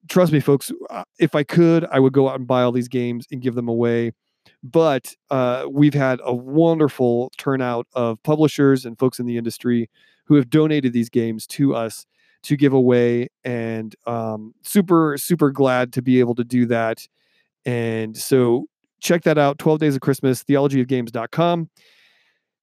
Trust 0.08 0.32
me, 0.32 0.40
folks. 0.40 0.70
uh, 0.90 1.04
If 1.18 1.34
I 1.34 1.44
could, 1.44 1.86
I 1.90 2.00
would 2.00 2.12
go 2.12 2.28
out 2.28 2.36
and 2.38 2.46
buy 2.46 2.62
all 2.62 2.72
these 2.72 2.88
games 2.88 3.26
and 3.32 3.40
give 3.42 3.54
them 3.54 3.68
away. 3.68 4.12
But 4.64 5.14
uh, 5.30 5.66
we've 5.70 5.94
had 5.94 6.20
a 6.24 6.34
wonderful 6.34 7.30
turnout 7.36 7.86
of 7.92 8.22
publishers 8.22 8.86
and 8.86 8.98
folks 8.98 9.18
in 9.18 9.26
the 9.26 9.36
industry 9.36 9.90
who 10.24 10.36
have 10.36 10.48
donated 10.48 10.94
these 10.94 11.10
games 11.10 11.46
to 11.48 11.74
us 11.74 12.06
to 12.44 12.56
give 12.56 12.72
away, 12.72 13.28
and 13.44 13.94
um, 14.06 14.54
super, 14.62 15.16
super 15.18 15.50
glad 15.50 15.92
to 15.94 16.02
be 16.02 16.20
able 16.20 16.34
to 16.34 16.44
do 16.44 16.66
that. 16.66 17.06
And 17.64 18.16
so 18.16 18.66
check 19.00 19.22
that 19.22 19.38
out 19.38 19.58
12 19.58 19.78
Days 19.80 19.94
of 19.94 20.00
Christmas, 20.00 20.42
theologyofgames.com. 20.44 21.70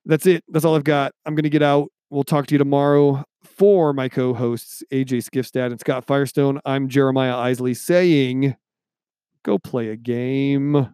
That's 0.06 0.26
it. 0.26 0.44
That's 0.50 0.66
all 0.66 0.76
I've 0.76 0.84
got. 0.84 1.14
I'm 1.26 1.36
going 1.36 1.44
to 1.44 1.50
get 1.50 1.64
out. 1.64 1.92
We'll 2.10 2.24
talk 2.24 2.48
to 2.48 2.54
you 2.56 2.60
tomorrow 2.60 3.24
for 3.44 3.94
my 3.94 4.10
co 4.10 4.34
hosts, 4.34 4.84
AJ 4.92 5.30
Skifstad 5.30 5.68
and 5.68 5.80
Scott 5.80 6.06
Firestone. 6.06 6.60
I'm 6.66 6.88
Jeremiah 6.90 7.38
Isley 7.38 7.74
saying, 7.74 8.56
go 9.44 9.58
play 9.58 9.90
a 9.90 9.96
game. 9.96 10.94